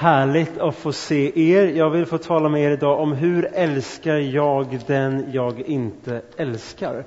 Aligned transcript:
Härligt 0.00 0.58
att 0.58 0.76
få 0.76 0.92
se 0.92 1.50
er. 1.52 1.66
Jag 1.66 1.90
vill 1.90 2.06
få 2.06 2.18
tala 2.18 2.48
med 2.48 2.62
er 2.62 2.70
idag 2.70 3.00
om 3.00 3.12
hur 3.12 3.48
älskar 3.52 4.16
jag 4.16 4.80
den 4.86 5.32
jag 5.32 5.60
inte 5.60 6.22
älskar? 6.36 7.04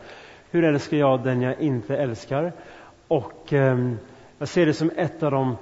Hur 0.51 0.63
älskar 0.63 0.97
jag 0.97 1.23
den 1.23 1.41
jag 1.41 1.59
inte 1.59 1.97
älskar? 1.97 2.53
Och 3.07 3.53
eh, 3.53 3.91
jag 4.37 4.47
ser 4.47 4.65
det 4.65 4.73
som 4.73 4.91
ett 4.97 5.23
av 5.23 5.31
de 5.31 5.57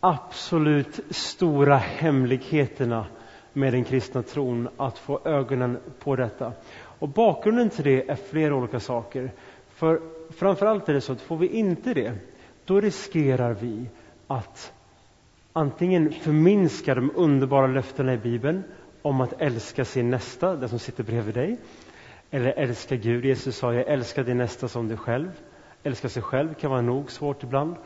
absolut 0.00 1.00
stora 1.10 1.76
hemligheterna 1.76 3.06
med 3.52 3.72
den 3.72 3.84
kristna 3.84 4.22
tron, 4.22 4.68
att 4.76 4.98
få 4.98 5.20
ögonen 5.24 5.78
på 5.98 6.16
detta. 6.16 6.52
Och 6.76 7.08
bakgrunden 7.08 7.70
till 7.70 7.84
det 7.84 8.10
är 8.10 8.16
flera 8.16 8.54
olika 8.54 8.80
saker. 8.80 9.30
För 9.68 10.00
framförallt 10.30 10.88
är 10.88 10.94
det 10.94 11.00
så 11.00 11.12
att 11.12 11.20
får 11.20 11.36
vi 11.36 11.46
inte 11.46 11.94
det, 11.94 12.12
då 12.64 12.80
riskerar 12.80 13.56
vi 13.60 13.86
att 14.26 14.72
antingen 15.56 16.12
förminska 16.12 16.94
de 16.94 17.10
underbara 17.14 17.66
löftena 17.66 18.14
i 18.14 18.18
Bibeln 18.18 18.62
om 19.02 19.20
att 19.20 19.40
älska 19.40 19.84
sin 19.84 20.10
nästa, 20.10 20.56
den 20.56 20.68
som 20.68 20.78
sitter 20.78 21.04
bredvid 21.04 21.34
dig, 21.34 21.56
eller 22.30 22.52
älska 22.52 22.96
Gud. 22.96 23.24
Jesus 23.24 23.56
sa, 23.56 23.74
jag 23.74 23.88
älskar 23.88 24.24
din 24.24 24.38
nästa 24.38 24.68
som 24.68 24.88
dig 24.88 24.96
själv. 24.96 25.30
Älska 25.82 26.08
sig 26.08 26.22
själv 26.22 26.54
kan 26.54 26.70
vara 26.70 26.80
nog 26.80 27.10
svårt 27.10 27.42
ibland. 27.42 27.76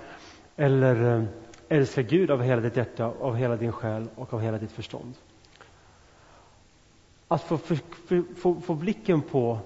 Eller 0.56 1.16
eh, 1.16 1.25
älska 1.69 2.02
Gud 2.02 2.30
av 2.30 2.42
hela 2.42 2.61
ditt 2.61 2.77
hjärta, 2.77 3.05
av 3.20 3.37
hela 3.37 3.56
din 3.56 3.73
själ 3.73 4.09
och 4.14 4.34
av 4.34 4.41
hela 4.41 4.59
ditt 4.59 4.73
förstånd. 4.73 5.14
Att 7.28 7.42
få, 7.42 7.59
få, 7.59 7.77
få, 8.37 8.61
få 8.61 8.75
blicken 8.75 9.23
på 9.23 9.59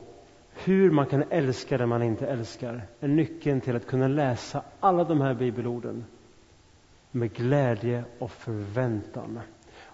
hur 0.55 0.91
man 0.91 1.07
kan 1.07 1.25
älska 1.31 1.79
den 1.79 1.89
man 1.89 2.03
inte 2.03 2.27
älskar 2.27 2.83
är 3.01 3.09
nyckeln 3.09 3.61
till 3.61 3.77
att 3.77 3.87
kunna 3.87 4.09
läsa 4.09 4.63
alla 4.81 5.05
de 5.05 5.21
här 5.21 5.35
bibelorden 5.35 6.05
med 7.13 7.33
glädje 7.33 8.05
och 8.19 8.31
förväntan. 8.31 9.41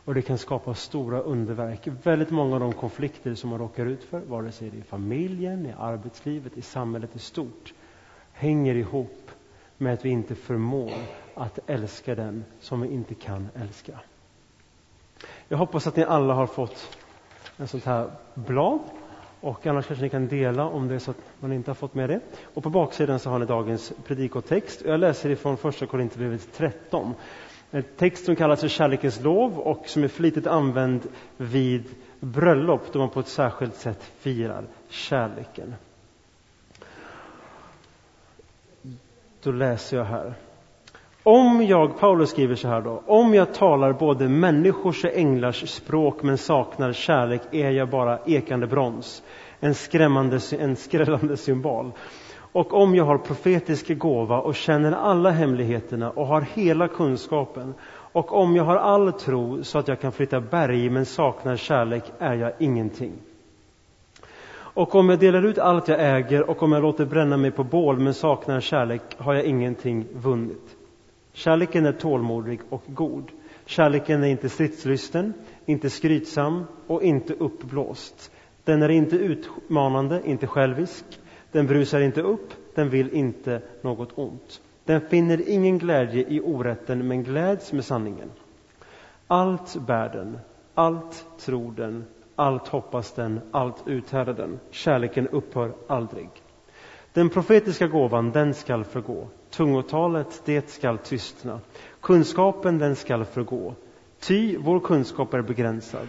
Och 0.04 0.14
det 0.14 0.22
kan 0.22 0.38
skapa 0.38 0.74
stora 0.74 1.20
underverk. 1.20 1.88
Väldigt 2.02 2.30
många 2.30 2.54
av 2.54 2.60
de 2.60 2.72
konflikter 2.72 3.34
som 3.34 3.50
man 3.50 3.58
råkar 3.58 3.86
ut 3.86 4.04
för, 4.04 4.20
vare 4.20 4.52
sig 4.52 4.70
det 4.70 4.76
är 4.76 4.80
i 4.80 4.82
familjen, 4.82 5.66
i 5.66 5.74
arbetslivet, 5.78 6.56
i 6.56 6.62
samhället 6.62 7.16
i 7.16 7.18
stort, 7.18 7.74
hänger 8.32 8.74
ihop 8.74 9.30
med 9.78 9.92
att 9.94 10.04
vi 10.04 10.08
inte 10.08 10.34
förmår 10.34 10.92
att 11.34 11.58
älska 11.66 12.14
den 12.14 12.44
som 12.60 12.80
vi 12.80 12.88
inte 12.88 13.14
kan 13.14 13.48
älska. 13.54 14.00
Jag 15.48 15.58
hoppas 15.58 15.86
att 15.86 15.96
ni 15.96 16.04
alla 16.04 16.34
har 16.34 16.46
fått 16.46 16.98
en 17.56 17.68
sånt 17.68 17.84
här 17.84 18.10
blad 18.34 18.80
och 19.40 19.66
annars 19.66 19.86
kanske 19.86 20.02
ni 20.04 20.08
kan 20.10 20.28
dela 20.28 20.64
om 20.64 20.88
det 20.88 20.94
är 20.94 20.98
så 20.98 21.10
att 21.10 21.22
man 21.40 21.52
inte 21.52 21.70
har 21.70 21.74
fått 21.74 21.94
med 21.94 22.08
det. 22.08 22.20
Och 22.54 22.62
på 22.62 22.70
baksidan 22.70 23.18
så 23.18 23.30
har 23.30 23.38
ni 23.38 23.46
dagens 23.46 23.92
predikotext. 24.06 24.82
Jag 24.86 25.00
läser 25.00 25.30
ifrån 25.30 25.56
första 25.56 25.86
Korinthierbrevet 25.86 26.48
13. 26.52 27.14
En 27.70 27.84
text 27.96 28.24
som 28.24 28.36
kallas 28.36 28.60
för 28.60 28.68
Kärlekens 28.68 29.20
lov 29.20 29.58
och 29.58 29.88
som 29.88 30.04
är 30.04 30.08
flitigt 30.08 30.46
använd 30.46 31.00
vid 31.36 31.84
bröllop 32.20 32.82
då 32.92 32.98
man 32.98 33.10
på 33.10 33.20
ett 33.20 33.28
särskilt 33.28 33.74
sätt 33.76 34.02
firar 34.18 34.64
kärleken. 34.88 35.74
Då 39.42 39.52
läser 39.52 39.96
jag 39.96 40.04
här. 40.04 40.34
Om 41.30 41.66
jag, 41.66 41.98
Paulus 41.98 42.30
skriver 42.30 42.54
så 42.54 42.68
här 42.68 42.80
då, 42.80 43.02
om 43.06 43.34
jag 43.34 43.54
talar 43.54 43.92
både 43.92 44.28
människors 44.28 45.04
och 45.04 45.10
änglars 45.14 45.68
språk 45.68 46.22
men 46.22 46.38
saknar 46.38 46.92
kärlek 46.92 47.42
är 47.50 47.70
jag 47.70 47.88
bara 47.88 48.18
ekande 48.26 48.66
brons, 48.66 49.22
en, 49.60 49.74
skrämmande, 49.74 50.40
en 50.58 50.76
skrällande 50.76 51.36
symbol. 51.36 51.92
Och 52.52 52.74
om 52.74 52.94
jag 52.94 53.04
har 53.04 53.18
profetisk 53.18 53.98
gåva 53.98 54.40
och 54.40 54.54
känner 54.54 54.92
alla 54.92 55.30
hemligheterna 55.30 56.10
och 56.10 56.26
har 56.26 56.40
hela 56.40 56.88
kunskapen 56.88 57.74
och 57.90 58.32
om 58.32 58.56
jag 58.56 58.64
har 58.64 58.76
all 58.76 59.12
tro 59.12 59.64
så 59.64 59.78
att 59.78 59.88
jag 59.88 60.00
kan 60.00 60.12
flytta 60.12 60.40
berg 60.40 60.90
men 60.90 61.06
saknar 61.06 61.56
kärlek 61.56 62.04
är 62.18 62.34
jag 62.34 62.52
ingenting. 62.58 63.12
Och 64.56 64.94
om 64.94 65.08
jag 65.08 65.18
delar 65.18 65.46
ut 65.46 65.58
allt 65.58 65.88
jag 65.88 66.16
äger 66.16 66.50
och 66.50 66.62
om 66.62 66.72
jag 66.72 66.82
låter 66.82 67.04
bränna 67.04 67.36
mig 67.36 67.50
på 67.50 67.64
bål 67.64 67.98
men 67.98 68.14
saknar 68.14 68.60
kärlek 68.60 69.02
har 69.18 69.34
jag 69.34 69.44
ingenting 69.44 70.06
vunnit. 70.12 70.77
Kärleken 71.38 71.86
är 71.86 71.92
tålmodig 71.92 72.60
och 72.68 72.82
god. 72.86 73.30
Kärleken 73.66 74.22
är 74.22 74.28
inte 74.28 74.48
stridslysten, 74.48 75.34
inte 75.66 75.90
skrytsam 75.90 76.64
och 76.86 77.02
inte 77.02 77.34
uppblåst. 77.34 78.30
Den 78.64 78.82
är 78.82 78.88
inte 78.88 79.16
utmanande, 79.16 80.22
inte 80.24 80.46
självisk. 80.46 81.04
Den 81.52 81.66
brusar 81.66 82.00
inte 82.00 82.22
upp, 82.22 82.52
den 82.74 82.90
vill 82.90 83.10
inte 83.12 83.62
något 83.82 84.18
ont. 84.18 84.60
Den 84.84 85.00
finner 85.00 85.48
ingen 85.48 85.78
glädje 85.78 86.24
i 86.28 86.40
orätten, 86.40 87.08
men 87.08 87.22
gläds 87.24 87.72
med 87.72 87.84
sanningen. 87.84 88.30
Allt 89.26 89.76
bär 89.86 90.08
den, 90.08 90.38
allt 90.74 91.26
tror 91.40 91.72
den, 91.72 92.04
allt 92.36 92.68
hoppas 92.68 93.12
den, 93.12 93.40
allt 93.50 93.88
uthärdar 93.88 94.34
den. 94.34 94.60
Kärleken 94.70 95.28
upphör 95.28 95.72
aldrig. 95.86 96.28
Den 97.12 97.28
profetiska 97.28 97.86
gåvan, 97.86 98.30
den 98.30 98.54
skall 98.54 98.84
förgå. 98.84 99.28
Tungotalet, 99.50 100.42
det 100.44 100.70
skall 100.70 100.98
tystna. 100.98 101.60
Kunskapen, 102.00 102.78
den 102.78 102.96
skall 102.96 103.24
förgå. 103.24 103.74
Ty 104.20 104.56
vår 104.56 104.80
kunskap 104.80 105.34
är 105.34 105.42
begränsad 105.42 106.08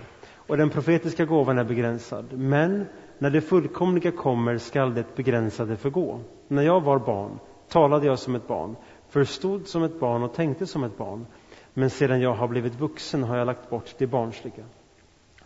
och 0.49 0.57
den 0.57 0.69
profetiska 0.69 1.25
gåvan 1.25 1.57
är 1.57 1.63
begränsad. 1.63 2.25
Men 2.31 2.85
när 3.17 3.29
det 3.29 3.41
fullkomliga 3.41 4.11
kommer 4.11 4.57
skall 4.57 4.93
det 4.93 5.15
begränsade 5.15 5.77
förgå. 5.77 6.19
När 6.47 6.63
jag 6.63 6.81
var 6.81 6.99
barn 6.99 7.39
talade 7.67 8.05
jag 8.05 8.19
som 8.19 8.35
ett 8.35 8.47
barn, 8.47 8.75
förstod 9.09 9.67
som 9.67 9.83
ett 9.83 9.99
barn 9.99 10.23
och 10.23 10.33
tänkte 10.33 10.67
som 10.67 10.83
ett 10.83 10.97
barn. 10.97 11.25
Men 11.73 11.89
sedan 11.89 12.21
jag 12.21 12.33
har 12.33 12.47
blivit 12.47 12.79
vuxen 12.79 13.23
har 13.23 13.37
jag 13.37 13.45
lagt 13.45 13.69
bort 13.69 13.95
det 13.97 14.07
barnsliga. 14.07 14.63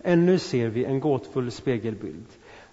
Ännu 0.03 0.39
ser 0.39 0.67
vi 0.67 0.85
en 0.85 0.99
gåtfull 0.99 1.51
spegelbild. 1.51 2.25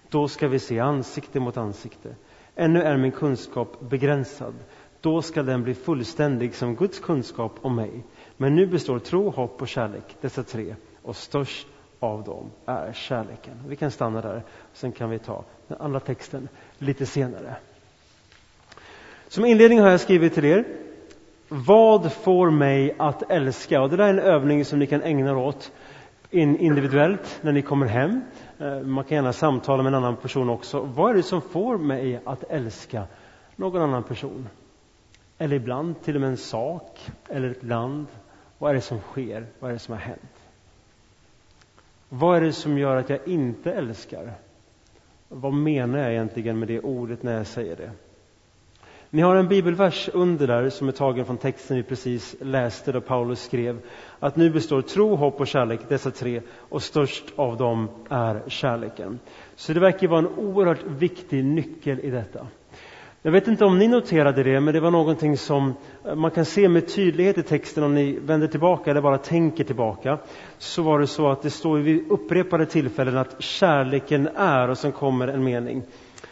Då 0.09 0.27
ska 0.27 0.47
vi 0.47 0.59
se 0.59 0.79
ansikte 0.79 1.39
mot 1.39 1.57
ansikte. 1.57 2.15
Ännu 2.55 2.81
är 2.81 2.97
min 2.97 3.11
kunskap 3.11 3.79
begränsad. 3.79 4.53
Då 5.01 5.21
ska 5.21 5.43
den 5.43 5.63
bli 5.63 5.73
fullständig 5.73 6.55
som 6.55 6.75
Guds 6.75 6.99
kunskap 6.99 7.59
om 7.61 7.75
mig. 7.75 8.03
Men 8.37 8.55
nu 8.55 8.67
består 8.67 8.99
tro, 8.99 9.29
hopp 9.29 9.61
och 9.61 9.67
kärlek, 9.67 10.15
dessa 10.21 10.43
tre, 10.43 10.75
och 11.03 11.15
störst 11.15 11.67
av 11.99 12.23
dem 12.23 12.51
är 12.65 12.93
kärleken. 12.93 13.53
Vi 13.67 13.75
kan 13.75 13.91
stanna 13.91 14.21
där, 14.21 14.43
sen 14.73 14.91
kan 14.91 15.09
vi 15.09 15.19
ta 15.19 15.43
den 15.67 15.77
andra 15.81 15.99
texten 15.99 16.47
lite 16.77 17.05
senare. 17.05 17.55
Som 19.27 19.45
inledning 19.45 19.79
har 19.79 19.89
jag 19.89 19.99
skrivit 19.99 20.33
till 20.33 20.45
er, 20.45 20.65
vad 21.47 22.11
får 22.11 22.51
mig 22.51 22.95
att 22.99 23.31
älska? 23.31 23.81
Och 23.81 23.89
det 23.89 23.97
där 23.97 24.03
är 24.03 24.09
en 24.09 24.19
övning 24.19 24.65
som 24.65 24.79
ni 24.79 24.87
kan 24.87 25.01
ägna 25.01 25.29
er 25.29 25.37
åt 25.37 25.71
individuellt 26.31 27.39
när 27.41 27.51
ni 27.51 27.61
kommer 27.61 27.85
hem. 27.85 28.21
Eh, 28.59 28.79
man 28.79 29.03
kan 29.03 29.15
gärna 29.15 29.33
samtala 29.33 29.83
med 29.83 29.89
en 29.89 29.95
annan 29.95 30.15
person 30.15 30.49
också. 30.49 30.79
Vad 30.79 31.11
är 31.11 31.15
det 31.15 31.23
som 31.23 31.41
får 31.41 31.77
mig 31.77 32.21
att 32.25 32.43
älska 32.43 33.03
någon 33.55 33.81
annan 33.81 34.03
person? 34.03 34.47
Eller 35.41 35.55
ibland 35.55 36.01
till 36.01 36.15
och 36.15 36.21
med 36.21 36.29
en 36.29 36.37
sak 36.37 37.11
eller 37.29 37.49
ett 37.49 37.63
land. 37.63 38.07
Vad 38.57 38.71
är 38.71 38.75
det 38.75 38.81
som 38.81 38.99
sker? 38.99 39.45
Vad 39.59 39.69
är 39.69 39.73
det 39.73 39.79
som 39.79 39.93
har 39.93 40.01
hänt? 40.01 40.39
Vad 42.09 42.37
är 42.37 42.41
det 42.41 42.53
som 42.53 42.77
gör 42.77 42.95
att 42.95 43.09
jag 43.09 43.27
inte 43.27 43.71
älskar? 43.73 44.33
Vad 45.27 45.53
menar 45.53 45.99
jag 45.99 46.11
egentligen 46.11 46.59
med 46.59 46.67
det 46.67 46.79
ordet 46.79 47.23
när 47.23 47.37
jag 47.37 47.47
säger 47.47 47.75
det? 47.75 47.91
Ni 49.09 49.21
har 49.21 49.35
en 49.35 49.47
bibelvers 49.47 50.09
under 50.13 50.47
där 50.47 50.69
som 50.69 50.87
är 50.87 50.91
tagen 50.91 51.25
från 51.25 51.37
texten 51.37 51.77
vi 51.77 51.83
precis 51.83 52.35
läste 52.41 52.91
där 52.91 52.99
Paulus 52.99 53.43
skrev 53.43 53.79
att 54.19 54.35
nu 54.35 54.49
består 54.49 54.81
tro, 54.81 55.15
hopp 55.15 55.39
och 55.39 55.47
kärlek, 55.47 55.79
dessa 55.89 56.11
tre, 56.11 56.41
och 56.57 56.83
störst 56.83 57.23
av 57.35 57.57
dem 57.57 57.89
är 58.09 58.41
kärleken. 58.47 59.19
Så 59.55 59.73
det 59.73 59.79
verkar 59.79 60.07
vara 60.07 60.19
en 60.19 60.27
oerhört 60.37 60.83
viktig 60.83 61.45
nyckel 61.45 61.99
i 61.99 62.09
detta. 62.09 62.47
Jag 63.23 63.31
vet 63.31 63.47
inte 63.47 63.65
om 63.65 63.79
ni 63.79 63.87
noterade 63.87 64.43
det, 64.43 64.59
men 64.59 64.73
det 64.73 64.79
var 64.79 64.91
någonting 64.91 65.37
som 65.37 65.73
eh, 66.05 66.15
man 66.15 66.31
kan 66.31 66.45
se 66.45 66.69
med 66.69 66.87
tydlighet 66.95 67.37
i 67.37 67.43
texten 67.43 67.83
om 67.83 67.95
ni 67.95 68.19
vänder 68.19 68.47
tillbaka 68.47 68.91
eller 68.91 69.01
bara 69.01 69.17
tänker 69.17 69.63
tillbaka. 69.63 70.17
Så 70.57 70.81
var 70.81 70.99
det 70.99 71.07
så 71.07 71.29
att 71.29 71.41
det 71.41 71.49
står 71.49 71.77
vid 71.77 72.11
upprepade 72.11 72.65
tillfällen 72.65 73.17
att 73.17 73.41
kärleken 73.41 74.29
är, 74.35 74.67
och 74.67 74.77
sen 74.77 74.91
kommer 74.91 75.27
en 75.27 75.43
mening. 75.43 75.83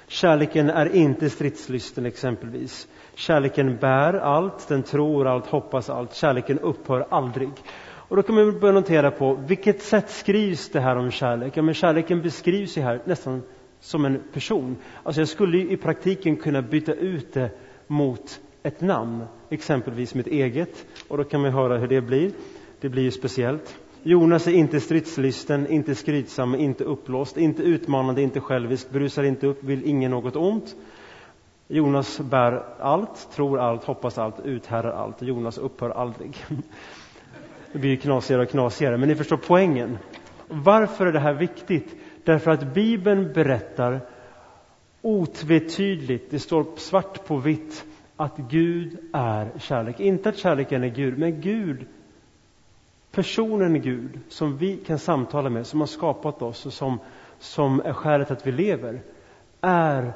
Kärleken 0.07 0.69
är 0.69 0.95
inte 0.95 1.29
stridslysten 1.29 2.05
exempelvis. 2.05 2.87
Kärleken 3.15 3.77
bär 3.77 4.13
allt, 4.13 4.67
den 4.67 4.83
tror 4.83 5.27
allt, 5.27 5.47
hoppas 5.47 5.89
allt. 5.89 6.13
Kärleken 6.13 6.59
upphör 6.59 7.05
aldrig. 7.09 7.49
Och 7.81 8.15
då 8.15 8.23
kan 8.23 8.35
man 8.35 8.59
börja 8.59 8.73
notera 8.73 9.11
på 9.11 9.33
vilket 9.33 9.81
sätt 9.81 10.09
skrivs 10.09 10.69
det 10.69 10.79
här 10.79 10.95
om 10.95 11.11
kärlek? 11.11 11.57
Ja, 11.57 11.61
men 11.61 11.73
kärleken 11.73 12.21
beskrivs 12.21 12.77
ju 12.77 12.81
här 12.81 13.01
nästan 13.05 13.41
som 13.79 14.05
en 14.05 14.19
person. 14.33 14.77
Alltså 15.03 15.21
jag 15.21 15.27
skulle 15.27 15.57
i 15.57 15.77
praktiken 15.77 16.37
kunna 16.37 16.61
byta 16.61 16.93
ut 16.93 17.33
det 17.33 17.49
mot 17.87 18.39
ett 18.63 18.81
namn, 18.81 19.23
exempelvis 19.49 20.15
mitt 20.15 20.27
eget. 20.27 20.85
Och 21.07 21.17
då 21.17 21.23
kan 21.23 21.41
man 21.41 21.51
höra 21.51 21.77
hur 21.77 21.87
det 21.87 22.01
blir. 22.01 22.31
Det 22.81 22.89
blir 22.89 23.03
ju 23.03 23.11
speciellt. 23.11 23.75
Jonas 24.03 24.47
är 24.47 24.51
inte 24.51 24.79
stridslysten, 24.79 25.67
inte 25.67 25.95
skrytsam, 25.95 26.55
inte 26.55 26.83
uppblåst, 26.83 27.37
inte 27.37 27.63
utmanande, 27.63 28.21
inte 28.21 28.39
självisk, 28.39 28.89
brusar 28.89 29.23
inte 29.23 29.47
upp, 29.47 29.63
vill 29.63 29.85
ingen 29.85 30.11
något 30.11 30.35
ont. 30.35 30.75
Jonas 31.67 32.19
bär 32.19 32.63
allt, 32.79 33.31
tror 33.35 33.59
allt, 33.59 33.83
hoppas 33.83 34.17
allt, 34.17 34.45
uthärdar 34.45 34.91
allt. 34.91 35.21
Jonas 35.21 35.57
upphör 35.57 35.89
aldrig. 35.89 36.45
Det 37.71 37.79
blir 37.79 37.95
knasigare 37.95 38.41
och 38.41 38.49
knasigare, 38.49 38.97
men 38.97 39.09
ni 39.09 39.15
förstår 39.15 39.37
poängen. 39.37 39.97
Varför 40.47 41.05
är 41.05 41.11
det 41.11 41.19
här 41.19 41.33
viktigt? 41.33 41.95
Därför 42.29 42.51
att 42.51 42.73
Bibeln 42.73 43.33
berättar 43.33 44.01
otvetydigt, 45.01 46.31
det 46.31 46.39
står 46.39 46.65
svart 46.75 47.25
på 47.25 47.37
vitt, 47.37 47.85
att 48.15 48.37
Gud 48.37 48.97
är 49.13 49.51
kärlek. 49.59 49.99
Inte 49.99 50.29
att 50.29 50.37
kärleken 50.37 50.83
är 50.83 50.87
Gud, 50.87 51.17
men 51.17 51.41
Gud, 51.41 51.85
personen 53.11 53.81
Gud, 53.81 54.19
som 54.29 54.57
vi 54.57 54.77
kan 54.77 54.99
samtala 54.99 55.49
med, 55.49 55.67
som 55.67 55.79
har 55.79 55.87
skapat 55.87 56.41
oss 56.41 56.65
och 56.65 56.73
som, 56.73 56.99
som 57.39 57.81
är 57.85 57.93
skälet 57.93 58.31
att 58.31 58.47
vi 58.47 58.51
lever, 58.51 59.01
är 59.61 60.13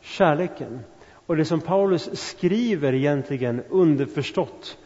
kärleken. 0.00 0.80
Och 1.26 1.36
det 1.36 1.44
som 1.44 1.60
Paulus 1.60 2.18
skriver 2.28 2.92
egentligen 2.94 3.62
underförstått 3.68 4.78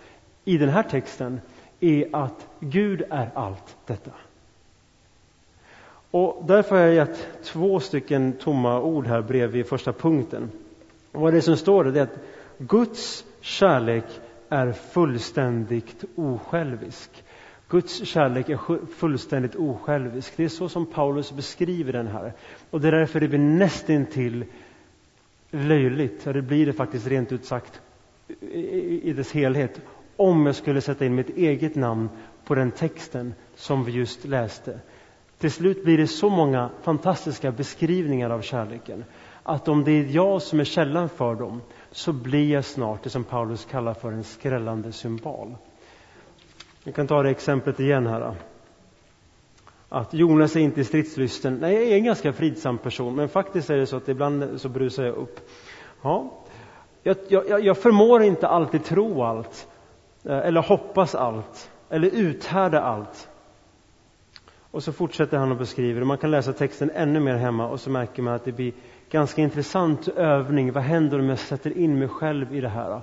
i 0.44 0.58
den 0.58 0.68
här 0.68 0.82
texten 0.82 1.40
är 1.80 2.16
att 2.16 2.46
Gud 2.60 3.02
är 3.10 3.30
allt 3.34 3.76
detta. 3.86 4.10
Och 6.10 6.44
därför 6.46 6.76
har 6.76 6.82
jag 6.82 6.94
gett 6.94 7.28
två 7.42 7.80
stycken 7.80 8.32
tomma 8.32 8.80
ord 8.80 9.06
här 9.06 9.22
bredvid 9.22 9.66
första 9.66 9.92
punkten. 9.92 10.50
Och 11.12 11.20
vad 11.20 11.32
det 11.32 11.42
som 11.42 11.56
står 11.56 11.84
det 11.84 12.00
är 12.00 12.04
att 12.04 12.18
Guds 12.58 13.24
kärlek 13.40 14.04
är 14.48 14.72
fullständigt 14.72 16.04
osjälvisk. 16.14 17.24
Guds 17.68 18.04
kärlek 18.06 18.48
är 18.48 18.86
fullständigt 18.86 19.56
osjälvisk. 19.56 20.32
Det 20.36 20.44
är 20.44 20.48
så 20.48 20.68
som 20.68 20.86
Paulus 20.86 21.32
beskriver 21.32 21.92
den 21.92 22.06
här. 22.06 22.32
Och 22.70 22.80
det 22.80 22.88
är 22.88 22.92
därför 22.92 23.20
det 23.20 23.28
blir 23.28 23.38
nästintill 23.38 24.44
löjligt, 25.50 26.26
ja 26.26 26.32
det 26.32 26.42
blir 26.42 26.66
det 26.66 26.72
faktiskt 26.72 27.06
rent 27.06 27.32
ut 27.32 27.44
sagt 27.44 27.80
i 29.02 29.12
dess 29.12 29.32
helhet, 29.32 29.80
om 30.16 30.46
jag 30.46 30.54
skulle 30.54 30.80
sätta 30.80 31.04
in 31.04 31.14
mitt 31.14 31.36
eget 31.36 31.74
namn 31.74 32.08
på 32.44 32.54
den 32.54 32.70
texten 32.70 33.34
som 33.54 33.84
vi 33.84 33.92
just 33.92 34.24
läste. 34.24 34.80
Till 35.40 35.50
slut 35.50 35.84
blir 35.84 35.98
det 35.98 36.06
så 36.06 36.28
många 36.28 36.70
fantastiska 36.82 37.52
beskrivningar 37.52 38.30
av 38.30 38.40
kärleken 38.40 39.04
att 39.42 39.68
om 39.68 39.84
det 39.84 39.92
är 39.92 40.04
jag 40.04 40.42
som 40.42 40.60
är 40.60 40.64
källan 40.64 41.08
för 41.08 41.34
dem 41.34 41.60
så 41.90 42.12
blir 42.12 42.52
jag 42.52 42.64
snart 42.64 43.02
det 43.02 43.10
som 43.10 43.24
Paulus 43.24 43.64
kallar 43.64 43.94
för 43.94 44.12
en 44.12 44.24
skrällande 44.24 44.92
symbol. 44.92 45.54
Vi 46.84 46.92
kan 46.92 47.06
ta 47.06 47.22
det 47.22 47.30
exemplet 47.30 47.80
igen 47.80 48.06
här. 48.06 48.34
Att 49.88 50.14
Jonas 50.14 50.56
är 50.56 50.60
inte 50.60 50.84
stridslysten. 50.84 51.54
Nej, 51.60 51.74
jag 51.74 51.82
är 51.82 51.96
en 51.96 52.04
ganska 52.04 52.32
fridsam 52.32 52.78
person, 52.78 53.14
men 53.14 53.28
faktiskt 53.28 53.70
är 53.70 53.76
det 53.76 53.86
så 53.86 53.96
att 53.96 54.08
ibland 54.08 54.60
så 54.60 54.68
brusar 54.68 55.04
jag 55.04 55.14
upp. 55.14 55.40
Ja, 56.02 56.32
jag, 57.02 57.16
jag, 57.28 57.64
jag 57.64 57.78
förmår 57.78 58.22
inte 58.22 58.48
alltid 58.48 58.84
tro 58.84 59.22
allt, 59.22 59.68
eh, 60.24 60.38
eller 60.38 60.62
hoppas 60.62 61.14
allt, 61.14 61.70
eller 61.90 62.08
uthärda 62.08 62.80
allt. 62.80 63.28
Och 64.70 64.82
så 64.82 64.92
fortsätter 64.92 65.38
han 65.38 65.50
och 65.50 65.56
beskriver, 65.56 66.04
man 66.04 66.18
kan 66.18 66.30
läsa 66.30 66.52
texten 66.52 66.90
ännu 66.94 67.20
mer 67.20 67.34
hemma 67.34 67.68
och 67.68 67.80
så 67.80 67.90
märker 67.90 68.22
man 68.22 68.34
att 68.34 68.44
det 68.44 68.52
blir 68.52 68.72
ganska 69.10 69.42
intressant 69.42 70.08
övning. 70.08 70.72
Vad 70.72 70.82
händer 70.82 71.18
om 71.18 71.28
jag 71.28 71.38
sätter 71.38 71.78
in 71.78 71.98
mig 71.98 72.08
själv 72.08 72.54
i 72.54 72.60
det 72.60 72.68
här? 72.68 73.00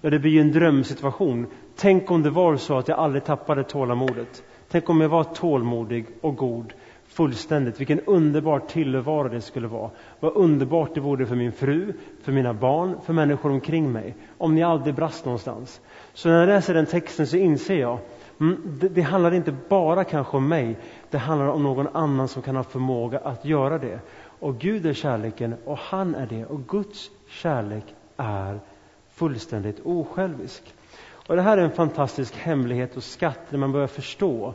Ja, 0.00 0.10
det 0.10 0.18
blir 0.18 0.30
ju 0.30 0.40
en 0.40 0.52
drömsituation. 0.52 1.46
Tänk 1.76 2.10
om 2.10 2.22
det 2.22 2.30
var 2.30 2.56
så 2.56 2.78
att 2.78 2.88
jag 2.88 2.98
aldrig 2.98 3.24
tappade 3.24 3.64
tålamodet. 3.64 4.42
Tänk 4.68 4.90
om 4.90 5.00
jag 5.00 5.08
var 5.08 5.24
tålmodig 5.24 6.06
och 6.20 6.36
god 6.36 6.72
fullständigt. 7.08 7.80
Vilken 7.80 8.00
underbar 8.00 8.58
tillvaro 8.58 9.28
det 9.28 9.40
skulle 9.40 9.68
vara. 9.68 9.90
Vad 10.20 10.36
underbart 10.36 10.94
det 10.94 11.00
vore 11.00 11.26
för 11.26 11.36
min 11.36 11.52
fru, 11.52 11.92
för 12.22 12.32
mina 12.32 12.54
barn, 12.54 12.96
för 13.04 13.12
människor 13.12 13.50
omkring 13.50 13.92
mig. 13.92 14.14
Om 14.38 14.54
ni 14.54 14.62
aldrig 14.62 14.94
brast 14.94 15.24
någonstans. 15.24 15.80
Så 16.14 16.28
när 16.28 16.38
jag 16.40 16.46
läser 16.46 16.74
den 16.74 16.86
texten 16.86 17.26
så 17.26 17.36
inser 17.36 17.80
jag 17.80 17.98
Mm, 18.40 18.78
det, 18.80 18.88
det 18.88 19.02
handlar 19.02 19.34
inte 19.34 19.54
bara 19.68 20.04
kanske 20.04 20.36
om 20.36 20.48
mig. 20.48 20.76
Det 21.10 21.18
handlar 21.18 21.48
om 21.48 21.62
någon 21.62 21.88
annan 21.92 22.28
som 22.28 22.42
kan 22.42 22.56
ha 22.56 22.62
förmåga 22.62 23.18
att 23.18 23.44
göra 23.44 23.78
det. 23.78 24.00
Och 24.38 24.58
Gud 24.58 24.86
är 24.86 24.92
kärleken 24.92 25.54
och 25.64 25.78
han 25.78 26.14
är 26.14 26.26
det. 26.26 26.44
Och 26.44 26.68
Guds 26.68 27.10
kärlek 27.28 27.84
är 28.16 28.60
fullständigt 29.10 29.80
osjälvisk. 29.84 30.74
Och 31.26 31.36
det 31.36 31.42
här 31.42 31.58
är 31.58 31.62
en 31.62 31.70
fantastisk 31.70 32.36
hemlighet 32.36 32.96
och 32.96 33.02
skatt 33.02 33.40
när 33.50 33.58
man 33.58 33.72
börjar 33.72 33.86
förstå 33.86 34.54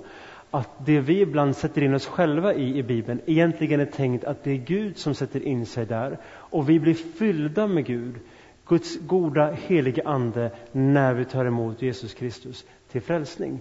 att 0.52 0.86
det 0.86 1.00
vi 1.00 1.22
ibland 1.22 1.56
sätter 1.56 1.84
in 1.84 1.94
oss 1.94 2.06
själva 2.06 2.54
i 2.54 2.78
i 2.78 2.84
Bibeln 2.84 3.22
egentligen 3.26 3.80
är 3.80 3.86
tänkt 3.86 4.24
att 4.24 4.44
det 4.44 4.52
är 4.52 4.58
Gud 4.58 4.98
som 4.98 5.16
sätter 5.16 5.44
in 5.48 5.66
sig 5.66 5.86
där 5.86 6.18
och 6.28 6.70
vi 6.70 6.80
blir 6.80 6.94
fyllda 6.94 7.68
med 7.68 7.86
Gud, 7.86 8.16
Guds 8.66 9.00
goda 9.00 9.52
heliga 9.52 10.04
ande 10.06 10.52
när 10.72 11.14
vi 11.14 11.26
tar 11.26 11.46
emot 11.46 11.82
Jesus 11.82 12.14
Kristus 12.14 12.66
till 12.92 13.02
frälsning. 13.02 13.60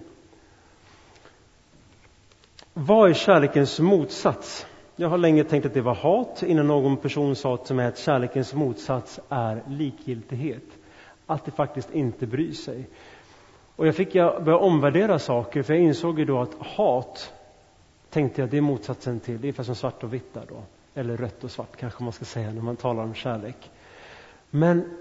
Vad 2.73 3.09
är 3.09 3.13
kärlekens 3.13 3.79
motsats? 3.79 4.65
Jag 4.95 5.09
har 5.09 5.17
länge 5.17 5.43
tänkt 5.43 5.65
att 5.65 5.73
det 5.73 5.81
var 5.81 5.95
hat 5.95 6.43
innan 6.43 6.67
någon 6.67 6.97
person 6.97 7.35
sa 7.35 7.57
till 7.57 7.75
mig 7.75 7.85
att 7.85 7.97
kärlekens 7.97 8.53
motsats 8.53 9.19
är 9.29 9.63
likgiltighet. 9.67 10.63
Att 11.25 11.45
det 11.45 11.51
faktiskt 11.51 11.91
inte 11.91 12.27
bryr 12.27 12.53
sig. 12.53 12.87
Och 13.75 13.87
jag 13.87 13.95
fick 13.95 14.13
börja 14.13 14.57
omvärdera 14.57 15.19
saker 15.19 15.63
för 15.63 15.73
jag 15.73 15.83
insåg 15.83 16.19
ju 16.19 16.25
då 16.25 16.39
att 16.39 16.53
hat 16.59 17.33
tänkte 18.09 18.41
jag 18.41 18.49
det 18.49 18.57
är 18.57 18.61
motsatsen 18.61 19.19
till, 19.19 19.33
det 19.33 19.39
är 19.39 19.43
ungefär 19.43 19.63
som 19.63 19.75
svart 19.75 20.03
och 20.03 20.13
vitt 20.13 20.33
där 20.33 20.45
då. 20.49 20.63
Eller 20.93 21.17
rött 21.17 21.43
och 21.43 21.51
svart 21.51 21.77
kanske 21.77 22.03
man 22.03 22.13
ska 22.13 22.25
säga 22.25 22.51
när 22.51 22.61
man 22.61 22.75
talar 22.75 23.03
om 23.03 23.13
kärlek. 23.13 23.69
Men 24.49 24.97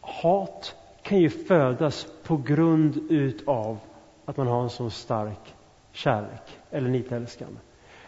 hat 0.00 0.74
kan 1.02 1.18
ju 1.18 1.30
födas 1.30 2.06
på 2.22 2.36
grund 2.36 3.00
utav 3.10 3.78
att 4.24 4.36
man 4.36 4.46
har 4.46 4.62
en 4.62 4.70
så 4.70 4.90
stark 4.90 5.54
kärlek 5.98 6.58
eller 6.70 6.88
nitälskan. 6.88 7.58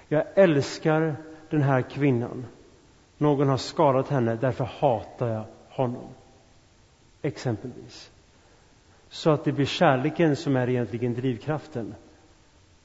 Jag 0.09 0.25
älskar 0.35 1.17
den 1.51 1.63
här 1.63 1.83
kvinnan. 1.83 2.47
Någon 3.19 3.49
har 3.49 3.57
skadat 3.57 4.09
henne, 4.09 4.37
därför 4.37 4.65
hatar 4.65 5.29
jag 5.29 5.45
honom. 5.69 6.09
Exempelvis. 7.23 8.11
Så 9.09 9.31
att 9.31 9.45
det 9.45 9.53
blir 9.53 9.67
kärleken 9.67 10.37
som 10.37 10.57
är 10.57 10.69
egentligen 10.69 11.15
drivkraften 11.15 11.95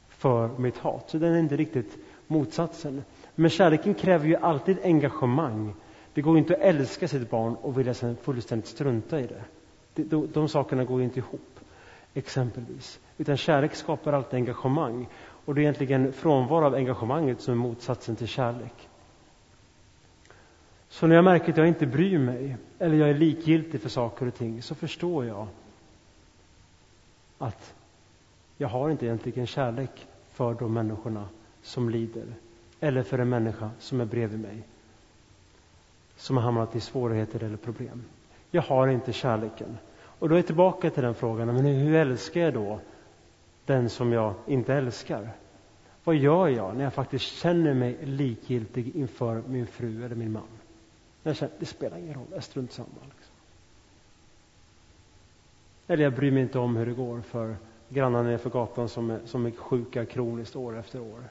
för 0.08 0.48
mitt 0.58 0.78
hat. 0.78 1.10
Så 1.10 1.18
den 1.18 1.34
är 1.34 1.40
inte 1.40 1.58
riktigt 1.58 1.98
motsatsen. 2.28 3.04
Men 3.36 3.50
kärleken 3.50 3.94
kräver 3.94 4.28
ju 4.28 4.36
alltid 4.36 4.78
engagemang. 4.84 5.74
Det 6.14 6.22
går 6.22 6.38
inte 6.38 6.54
att 6.54 6.62
älska 6.62 7.08
sitt 7.08 7.30
barn 7.30 7.56
och 7.56 7.80
vilja 7.80 7.94
sen 7.94 8.16
fullständigt 8.16 8.68
strunta 8.68 9.20
i 9.20 9.28
det. 9.28 9.44
De, 9.94 10.04
de, 10.04 10.32
de 10.34 10.50
sakerna 10.50 10.84
går 10.84 11.02
inte 11.02 11.20
ihop, 11.20 11.60
exempelvis. 12.14 13.00
Utan 13.18 13.38
kärlek 13.38 13.76
skapar 13.76 14.14
alltid 14.14 14.34
engagemang. 14.34 15.08
Och 15.46 15.56
det 15.56 15.60
är 15.62 15.64
egentligen 15.64 16.14
frånvaro 16.14 16.66
av 16.66 16.76
engagemanget 16.76 17.42
som 17.42 17.52
är 17.54 17.58
motsatsen 17.58 18.16
till 18.16 18.28
kärlek. 18.28 18.90
Så 20.90 21.08
när 21.08 21.16
jag 21.16 21.24
märker 21.24 21.52
att 21.52 21.58
jag 21.58 21.68
inte 21.68 21.86
bryr 21.86 22.18
mig, 22.18 22.58
eller 22.80 22.98
jag 22.98 23.10
är 23.10 23.14
likgiltig 23.14 23.82
för 23.82 23.90
saker 23.90 24.28
och 24.28 24.36
ting, 24.36 24.62
så 24.62 24.76
förstår 24.76 25.26
jag 25.26 25.48
att 27.38 27.74
jag 28.58 28.68
har 28.68 28.90
inte 28.90 29.06
egentligen 29.06 29.48
kärlek 29.48 30.08
för 30.32 30.54
de 30.54 30.74
människorna 30.74 31.30
som 31.64 31.90
lider, 31.90 32.26
eller 32.80 33.04
för 33.04 33.20
en 33.20 33.30
människa 33.30 33.70
som 33.80 34.02
är 34.02 34.06
bredvid 34.06 34.40
mig, 34.40 34.64
som 36.18 36.38
har 36.38 36.44
hamnat 36.44 36.76
i 36.76 36.80
svårigheter 36.80 37.44
eller 37.44 37.58
problem. 37.58 38.04
Jag 38.52 38.62
har 38.62 38.88
inte 38.88 39.14
kärleken. 39.14 39.78
Och 40.20 40.30
då 40.30 40.36
är 40.36 40.40
jag 40.40 40.46
tillbaka 40.46 40.90
till 40.90 41.04
den 41.04 41.16
frågan, 41.16 41.48
men 41.48 41.66
hur 41.66 41.96
älskar 41.96 42.42
jag 42.42 42.54
då 42.54 42.80
den 43.66 43.90
som 43.90 44.12
jag 44.12 44.34
inte 44.48 44.74
älskar? 44.74 45.30
Vad 46.04 46.16
gör 46.16 46.48
jag 46.48 46.76
när 46.76 46.84
jag 46.84 46.94
faktiskt 46.94 47.26
känner 47.26 47.74
mig 47.74 48.06
likgiltig 48.06 48.96
inför 48.96 49.44
min 49.48 49.68
fru 49.68 50.06
eller 50.06 50.16
min 50.16 50.32
man? 50.32 50.44
När 51.24 51.30
jag 51.30 51.38
känner, 51.38 51.54
det 51.60 51.66
spelar 51.66 51.98
ingen 51.98 52.14
roll, 52.14 52.28
jag 52.34 52.44
strunt 52.44 52.72
samma. 52.72 52.88
Liksom. 52.88 53.36
Eller 55.88 56.04
jag 56.04 56.14
bryr 56.14 56.32
mig 56.32 56.44
inte 56.44 56.60
om 56.60 56.76
hur 56.76 56.86
det 56.86 56.94
går 56.94 57.22
för 57.22 57.56
grannarna 57.90 58.30
nerför 58.30 58.50
gatan 58.50 58.90
som 58.90 59.10
är, 59.10 59.20
som 59.26 59.46
är 59.46 59.52
sjuka 59.52 60.06
kroniskt 60.06 60.56
år 60.56 60.80
efter 60.80 61.02
år. 61.02 61.24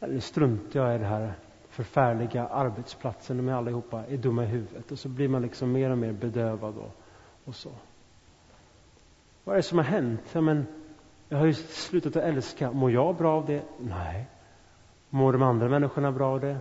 Eller 0.00 0.20
struntar 0.20 0.80
jag 0.80 0.94
i 0.94 0.98
det 0.98 1.04
här 1.04 1.32
förfärliga 1.68 2.46
arbetsplatsen, 2.46 3.36
de 3.36 3.48
är 3.48 3.52
allihopa 3.52 4.04
är 4.06 4.16
dumma 4.16 4.44
i 4.44 4.46
huvudet. 4.46 4.92
Och 4.92 4.98
så 4.98 5.08
blir 5.08 5.28
man 5.28 5.42
liksom 5.42 5.72
mer 5.72 5.90
och 5.90 5.98
mer 5.98 6.12
bedövad 6.12 6.74
och, 6.76 6.96
och 7.44 7.54
så. 7.54 7.70
Vad 9.46 9.52
är 9.52 9.56
det 9.56 9.62
som 9.62 9.78
har 9.78 9.84
hänt? 9.84 10.20
Ja, 10.32 10.40
men 10.40 10.66
jag 11.28 11.38
har 11.38 11.46
ju 11.46 11.54
slutat 11.54 12.16
att 12.16 12.22
älska. 12.22 12.72
Mår 12.72 12.90
jag 12.90 13.16
bra 13.16 13.36
av 13.36 13.46
det? 13.46 13.62
Nej. 13.78 14.26
Mår 15.10 15.32
de 15.32 15.42
andra 15.42 15.68
människorna 15.68 16.12
bra 16.12 16.32
av 16.32 16.40
det? 16.40 16.58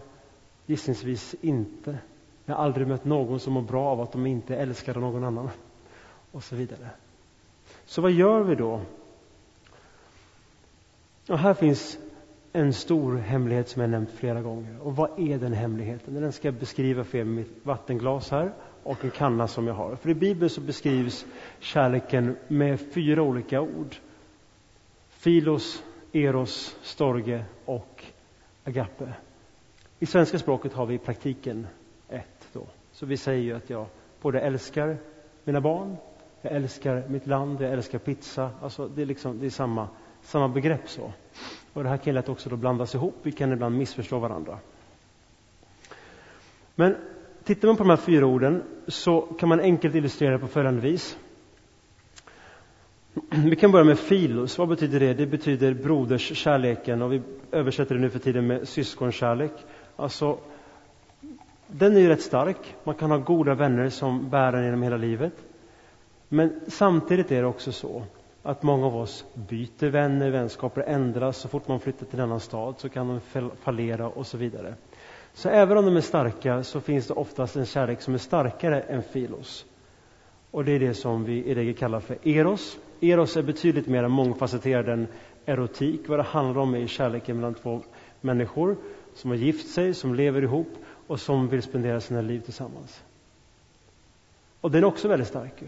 Gissningsvis 0.66 1.36
inte. 1.42 1.98
Jag 2.46 2.56
har 2.56 2.64
aldrig 2.64 2.88
mött 2.88 3.06
någon 3.06 3.40
som 3.40 3.54
mår 3.54 3.62
bra 3.62 3.86
av 3.86 4.02
att 4.02 4.12
de 4.12 4.26
inte 4.26 4.56
älskar 4.56 4.96
någon 4.96 5.24
annan. 5.24 5.50
Och 6.32 6.44
så 6.44 6.56
vidare. 6.56 6.90
Så 7.86 8.02
vad 8.02 8.12
gör 8.12 8.42
vi 8.42 8.56
då? 8.56 8.82
Och 11.30 11.40
här 11.40 11.54
finns 11.54 11.98
en 12.54 12.74
stor 12.74 13.18
hemlighet 13.18 13.70
som 13.70 13.82
jag 13.82 13.92
nämnt 13.92 14.12
flera 14.12 14.42
gånger. 14.42 14.80
Och 14.82 14.96
vad 14.96 15.20
är 15.20 15.38
den 15.38 15.54
hemligheten? 15.54 16.14
Den 16.14 16.32
ska 16.32 16.48
jag 16.48 16.56
beskriva 16.56 17.04
för 17.04 17.18
er 17.18 17.24
med 17.24 17.36
mitt 17.36 17.66
vattenglas 17.66 18.32
här 18.32 18.54
och 18.86 19.06
en 19.06 19.12
kanna 19.12 19.48
som 19.48 19.68
jag 19.68 19.74
har. 19.74 19.96
För 19.96 20.10
i 20.10 20.14
Bibeln 20.14 20.50
så 20.50 20.62
beskrivs 20.62 21.26
kärleken 21.60 22.38
med 22.48 22.80
fyra 22.94 23.22
olika 23.22 23.62
ord. 23.62 23.96
Filos, 25.10 25.84
eros, 26.12 26.78
storge 26.82 27.46
och 27.66 28.04
agape. 28.64 29.14
I 30.00 30.06
svenska 30.06 30.40
språket 30.40 30.74
har 30.74 30.86
vi 30.86 30.96
i 30.96 30.98
praktiken 30.98 31.68
ett 32.10 32.48
då. 32.54 32.68
Så 32.92 33.06
vi 33.06 33.18
säger 33.18 33.44
ju 33.44 33.56
att 33.56 33.70
jag 33.70 33.86
både 34.22 34.40
älskar 34.40 34.98
mina 35.44 35.62
barn, 35.62 35.98
jag 36.42 36.54
älskar 36.54 37.04
mitt 37.08 37.28
land, 37.28 37.62
jag 37.62 37.72
älskar 37.72 38.00
pizza. 38.00 38.50
Alltså 38.62 38.88
det 38.88 39.02
är, 39.02 39.06
liksom, 39.06 39.40
det 39.40 39.46
är 39.46 39.50
samma, 39.50 39.88
samma 40.22 40.48
begrepp 40.48 40.90
så. 40.90 41.14
Och 41.74 41.84
det 41.84 41.90
här 41.90 41.98
kan 41.98 42.14
lätt 42.14 42.30
också 42.30 42.50
då 42.50 42.56
blandas 42.56 42.96
ihop, 42.96 43.16
vi 43.24 43.32
kan 43.32 43.52
ibland 43.52 43.78
missförstå 43.78 44.20
varandra. 44.20 44.60
Men 46.76 46.96
tittar 47.46 47.68
man 47.68 47.78
på 47.78 47.84
de 47.84 47.90
här 47.90 47.98
fyra 47.98 48.26
orden 48.26 48.64
så 48.88 49.22
kan 49.22 49.50
man 49.50 49.60
enkelt 49.60 49.96
illustrera 49.96 50.32
det 50.32 50.40
på 50.40 50.48
följande 50.48 50.82
vis. 50.82 51.18
Vi 53.30 53.56
kan 53.56 53.72
börja 53.72 53.86
med 53.86 54.00
filos. 54.00 54.58
Vad 54.58 54.68
betyder 54.68 55.00
det? 55.00 55.14
Det 55.14 55.26
betyder 55.26 55.74
broderskärleken 55.74 57.02
och 57.02 57.14
vi 57.14 57.22
översätter 57.52 57.96
det 57.96 58.02
nu 58.02 58.10
för 58.10 58.20
tiden 58.20 58.48
med 58.48 58.68
syskonkärlek. 58.68 59.52
Alltså, 59.96 60.38
den 61.68 61.96
är 61.96 62.00
ju 62.00 62.08
rätt 62.08 62.22
stark. 62.22 62.76
Man 62.84 62.96
kan 62.96 63.12
ha 63.12 63.18
goda 63.18 63.54
vänner 63.54 63.90
som 63.90 64.30
bär 64.30 64.54
en 64.54 64.66
genom 64.66 64.84
hela 64.84 64.98
livet. 64.98 65.34
Men 66.30 66.60
samtidigt 66.68 67.32
är 67.32 67.42
det 67.42 67.48
också 67.48 67.72
så 67.72 68.04
att 68.44 68.64
många 68.64 68.86
av 68.86 68.98
oss 68.98 69.26
byter 69.34 69.90
vänner, 69.90 70.30
vänskaper 70.30 70.82
ändras. 70.82 71.38
Så 71.38 71.48
fort 71.48 71.68
man 71.68 71.80
flyttar 71.80 72.06
till 72.06 72.20
en 72.20 72.26
annan 72.26 72.40
stad 72.40 72.76
så 72.78 72.90
kan 72.90 73.08
de 73.08 73.50
fallera 73.64 74.10
och 74.10 74.28
så 74.28 74.38
vidare. 74.38 74.74
Så 75.36 75.50
även 75.50 75.78
om 75.78 75.86
de 75.86 75.98
är 75.98 76.02
starka 76.02 76.64
så 76.64 76.82
finns 76.82 77.08
det 77.08 77.14
oftast 77.14 77.56
en 77.56 77.66
kärlek 77.66 78.02
som 78.02 78.14
är 78.14 78.18
starkare 78.18 78.82
än 78.82 79.04
filos. 79.04 79.66
Och 80.52 80.66
det 80.66 80.72
är 80.72 80.80
det 80.80 80.94
som 80.94 81.24
vi 81.24 81.46
i 81.46 81.56
regel 81.56 81.76
kallar 81.76 82.00
för 82.00 82.28
eros. 82.28 82.78
Eros 83.02 83.38
är 83.38 83.44
betydligt 83.44 83.88
mer 83.88 84.08
mångfacetterad 84.08 84.90
än 84.90 85.08
erotik. 85.46 86.02
Vad 86.08 86.20
det 86.20 86.24
handlar 86.24 86.62
om 86.62 86.76
är 86.76 86.88
kärleken 86.88 87.36
mellan 87.36 87.54
två 87.54 87.82
människor 88.22 88.78
som 89.16 89.30
har 89.30 89.38
gift 89.38 89.74
sig, 89.74 89.94
som 89.94 90.16
lever 90.16 90.42
ihop 90.42 90.68
och 91.08 91.20
som 91.20 91.48
vill 91.48 91.62
spendera 91.62 92.02
sina 92.02 92.22
liv 92.22 92.40
tillsammans. 92.40 93.04
Och 94.62 94.72
den 94.72 94.84
är 94.84 94.88
också 94.88 95.08
väldigt 95.08 95.28
stark. 95.28 95.64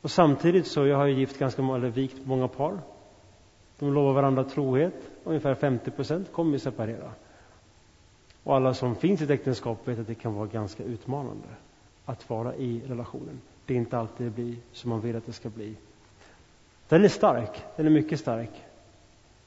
Och 0.00 0.10
samtidigt 0.10 0.66
så, 0.66 0.86
jag 0.86 0.96
har 0.96 1.06
ju 1.06 1.14
gift 1.14 1.38
ganska 1.38 1.62
många, 1.62 1.78
eller 1.78 1.88
vikt 1.88 2.26
många 2.26 2.48
par. 2.48 2.78
De 3.78 3.92
lovar 3.94 4.12
varandra 4.12 4.44
trohet. 4.44 5.10
Ungefär 5.24 5.54
50 5.54 5.90
procent 5.90 6.32
kommer 6.32 6.52
ju 6.52 6.58
separera. 6.58 7.12
Och 8.44 8.56
alla 8.56 8.74
som 8.74 8.96
finns 8.96 9.20
i 9.20 9.24
ett 9.24 9.30
äktenskap 9.30 9.88
vet 9.88 9.98
att 9.98 10.06
det 10.06 10.14
kan 10.14 10.34
vara 10.34 10.46
ganska 10.46 10.82
utmanande 10.82 11.48
att 12.04 12.30
vara 12.30 12.54
i 12.54 12.82
relationen. 12.86 13.40
Det 13.66 13.74
är 13.74 13.78
inte 13.78 13.98
alltid 13.98 14.26
det 14.26 14.30
blir 14.30 14.56
som 14.72 14.90
man 14.90 15.00
vill 15.00 15.16
att 15.16 15.26
det 15.26 15.32
ska 15.32 15.48
bli. 15.48 15.74
Den 16.88 17.04
är 17.04 17.08
stark, 17.08 17.62
den 17.76 17.86
är 17.86 17.90
mycket 17.90 18.20
stark. 18.20 18.50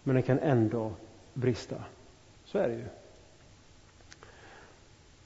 Men 0.03 0.15
den 0.15 0.23
kan 0.23 0.39
ändå 0.39 0.91
brista. 1.33 1.75
Så 2.45 2.57
är 2.57 2.67
det 2.67 2.73
ju. 2.75 2.83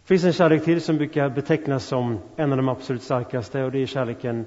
Det 0.01 0.07
finns 0.07 0.23
en 0.23 0.33
kärlek 0.33 0.63
till 0.63 0.81
som 0.81 0.97
brukar 0.97 1.29
betecknas 1.29 1.85
som 1.85 2.19
en 2.35 2.51
av 2.51 2.57
de 2.57 2.69
absolut 2.69 3.03
starkaste 3.03 3.63
och 3.63 3.71
det 3.71 3.79
är 3.79 3.85
kärleken 3.85 4.45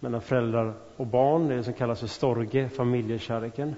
mellan 0.00 0.20
föräldrar 0.20 0.74
och 0.96 1.06
barn. 1.06 1.48
Det 1.48 1.54
är 1.54 1.58
det 1.58 1.64
som 1.64 1.72
kallas 1.72 2.00
för 2.00 2.06
storge, 2.06 2.68
familjekärleken. 2.68 3.74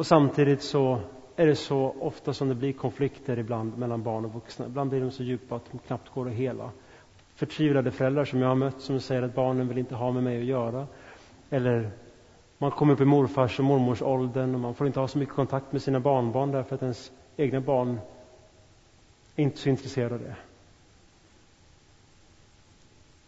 Och 0.00 0.06
samtidigt 0.06 0.62
så 0.62 1.00
är 1.36 1.46
det 1.46 1.56
så 1.56 1.94
ofta 2.00 2.32
som 2.32 2.48
det 2.48 2.54
blir 2.54 2.72
konflikter 2.72 3.38
ibland 3.38 3.78
mellan 3.78 4.02
barn 4.02 4.24
och 4.24 4.34
vuxna. 4.34 4.66
Ibland 4.66 4.90
blir 4.90 5.00
de 5.00 5.10
så 5.10 5.22
djupa 5.22 5.56
att 5.56 5.72
de 5.72 5.78
knappt 5.78 6.08
går 6.14 6.28
att 6.28 6.34
hela. 6.34 6.70
Förtvivlade 7.34 7.90
föräldrar 7.90 8.24
som 8.24 8.40
jag 8.40 8.48
har 8.48 8.54
mött 8.54 8.80
som 8.80 9.00
säger 9.00 9.22
att 9.22 9.34
barnen 9.34 9.68
vill 9.68 9.78
inte 9.78 9.94
ha 9.94 10.12
med 10.12 10.22
mig 10.22 10.38
att 10.38 10.44
göra. 10.44 10.86
Eller 11.50 11.90
man 12.58 12.70
kommer 12.70 12.92
upp 12.92 13.00
i 13.00 13.04
morfars 13.04 13.58
och 13.58 13.64
mormors 13.64 14.02
åldern 14.02 14.54
och 14.54 14.60
man 14.60 14.74
får 14.74 14.86
inte 14.86 15.00
ha 15.00 15.08
så 15.08 15.18
mycket 15.18 15.34
kontakt 15.34 15.72
med 15.72 15.82
sina 15.82 16.00
barnbarn 16.00 16.50
därför 16.50 16.74
att 16.74 16.82
ens 16.82 17.12
egna 17.36 17.60
barn 17.60 18.00
är 19.36 19.42
inte 19.42 19.58
så 19.58 19.68
intresserade 19.68 20.14
av 20.14 20.20
det. 20.20 20.36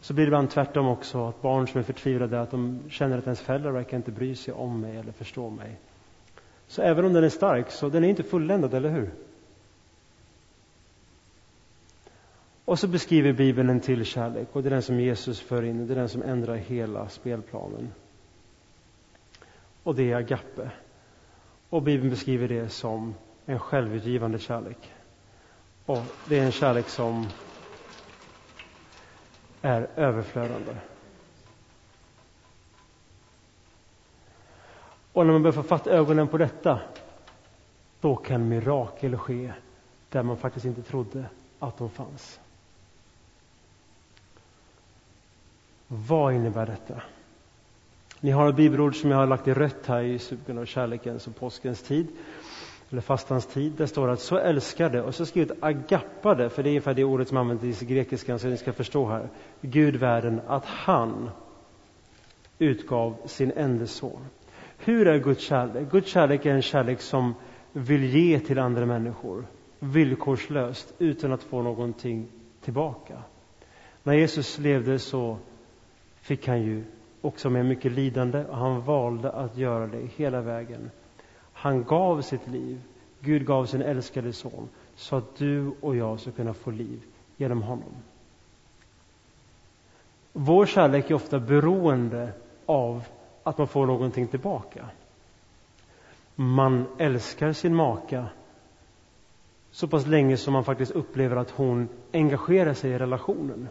Så 0.01 0.15
blir 0.15 0.25
det 0.25 0.29
ibland 0.29 0.51
tvärtom 0.51 0.89
också, 0.89 1.25
att 1.29 1.43
barn 1.43 1.69
som 1.69 1.79
är 1.79 1.85
förtvivlade, 1.85 2.41
att 2.41 2.51
de 2.51 2.81
känner 2.91 3.19
att 3.19 3.25
ens 3.25 3.41
föräldrar 3.41 3.71
verkar 3.71 3.97
inte 3.97 4.11
bry 4.11 4.35
sig 4.35 4.55
om 4.55 4.81
mig 4.81 4.97
eller 4.97 5.13
förstå 5.13 5.51
mig. 5.51 5.77
Så 6.73 6.83
även 6.83 7.05
om 7.05 7.13
den 7.13 7.25
är 7.25 7.29
stark, 7.29 7.71
så 7.71 7.89
den 7.89 8.05
är 8.05 8.09
inte 8.09 8.23
fulländad, 8.23 8.75
eller 8.75 8.91
hur? 8.91 9.11
Och 12.65 12.79
så 12.79 12.89
beskriver 12.89 13.33
Bibeln 13.33 13.71
en 13.71 13.81
till 13.81 14.05
kärlek, 14.05 14.49
och 14.53 14.63
det 14.63 14.69
är 14.69 14.71
den 14.71 14.83
som 14.83 15.01
Jesus 15.01 15.41
för 15.41 15.63
in, 15.63 15.87
det 15.87 15.95
är 15.95 15.97
den 15.97 16.09
som 16.09 16.23
ändrar 16.23 16.55
hela 16.55 17.09
spelplanen. 17.09 17.93
Och 19.83 19.95
det 19.95 20.13
är 20.13 20.17
agape. 20.17 20.71
Och 21.69 21.83
Bibeln 21.83 22.11
beskriver 22.11 22.49
det 22.49 22.69
som 22.69 23.15
en 23.47 23.59
självutgivande 23.59 24.39
kärlek. 24.39 24.93
Och 25.87 26.03
det 26.29 26.39
är 26.39 26.45
en 26.45 26.53
kärlek 26.53 26.89
som 26.89 27.27
är 29.63 29.89
överflödande. 29.97 30.73
Och 35.13 35.27
när 35.27 35.33
man 35.33 35.43
börjar 35.43 35.53
få 35.53 35.63
fatt 35.63 35.87
ögonen 35.87 36.29
på 36.29 36.39
detta, 36.39 36.81
då 38.01 38.17
kan 38.17 38.49
mirakel 38.49 39.17
ske 39.17 39.53
där 40.09 40.23
man 40.23 40.37
faktiskt 40.37 40.67
inte 40.67 40.83
trodde 40.83 41.25
att 41.59 41.79
de 41.79 41.91
fanns. 41.91 42.41
Vad 45.89 46.35
innebär 46.35 46.67
detta? 46.67 47.03
Ni 48.21 48.31
har 48.31 48.49
ett 48.49 48.57
bibelord 48.57 48.97
som 48.97 49.11
jag 49.11 49.19
har 49.19 49.27
lagt 49.27 49.49
i 49.49 49.55
rött 49.55 49.87
här 49.87 50.03
i 50.03 50.19
sugen 50.19 50.59
av 50.59 50.65
kärlekens 50.65 51.27
och 51.27 51.37
påskens 51.37 51.83
tid, 51.83 52.07
eller 52.91 53.01
fastans 53.01 53.47
tid. 53.47 53.73
Där 53.73 53.87
står 53.87 54.07
det 54.07 54.13
att 54.13 54.21
så 54.21 54.39
älskade, 54.39 55.03
och 55.03 55.15
så 55.15 55.27
skrivit 55.27 55.53
agappade, 55.61 56.51
för 56.51 56.63
det 56.63 56.69
är 56.69 56.71
ungefär 56.71 56.95
det 56.95 57.05
ordet 57.05 57.29
som 57.29 57.37
används 57.37 57.83
i 57.83 57.87
grekiskan, 57.87 58.39
så 58.39 58.47
ni 58.47 58.57
ska 58.57 58.73
förstå 58.73 59.09
här. 59.09 59.29
Gud 59.61 59.97
världen, 59.97 60.41
att 60.47 60.65
han 60.65 61.31
utgav 62.59 63.17
sin 63.27 63.53
enda 63.57 63.87
son. 63.87 64.27
Hur 64.85 65.07
är 65.09 65.19
Guds 65.19 65.43
kärlek? 65.43 65.91
Guds 65.91 66.09
kärlek 66.11 66.47
är 66.47 66.55
en 66.55 66.63
kärlek 66.63 67.01
som 67.01 67.35
vill 67.73 68.05
ge 68.05 68.41
till 68.41 68.59
andra 68.59 68.87
människor 68.87 69.45
villkorslöst 69.79 70.95
utan 70.99 71.33
att 71.33 71.43
få 71.43 71.63
någonting 71.63 72.27
tillbaka. 72.61 73.23
När 74.03 74.15
Jesus 74.15 74.59
levde 74.59 74.99
så 74.99 75.39
fick 76.21 76.49
han 76.49 76.63
ju 76.63 76.85
också 77.21 77.51
med 77.51 77.67
mycket 77.67 77.93
lidande 77.93 78.45
och 78.45 78.57
han 78.57 78.81
valde 78.81 79.33
att 79.33 79.57
göra 79.57 79.87
det 79.87 80.07
hela 80.17 80.41
vägen. 80.41 80.91
Han 81.53 81.85
gav 81.85 82.23
sitt 82.23 82.49
liv. 82.49 82.81
Gud 83.21 83.47
gav 83.47 83.67
sin 83.67 83.83
älskade 83.83 84.33
son 84.33 84.69
så 84.97 85.17
att 85.17 85.37
du 85.37 85.73
och 85.81 85.97
jag 85.97 86.21
ska 86.21 86.31
kunna 86.31 86.55
få 86.55 86.71
liv 86.71 87.03
genom 87.37 87.63
honom. 87.63 87.93
Vår 90.33 90.67
kärlek 90.67 91.11
är 91.11 91.15
ofta 91.15 91.39
beroende 91.39 92.33
av 92.67 93.05
att 93.43 93.59
man 93.59 93.69
får 93.69 93.87
någonting 93.87 94.27
tillbaka. 94.27 94.89
Man 96.35 96.87
älskar 96.99 97.53
sin 97.53 97.75
maka 97.75 98.27
så 99.71 99.89
pass 99.89 100.07
länge 100.07 100.37
som 100.37 100.53
man 100.53 100.65
faktiskt 100.65 100.93
upplever 100.93 101.37
att 101.37 101.51
hon 101.51 101.89
engagerar 102.13 102.75
sig 102.75 102.91
i 102.91 102.99
relationen. 102.99 103.69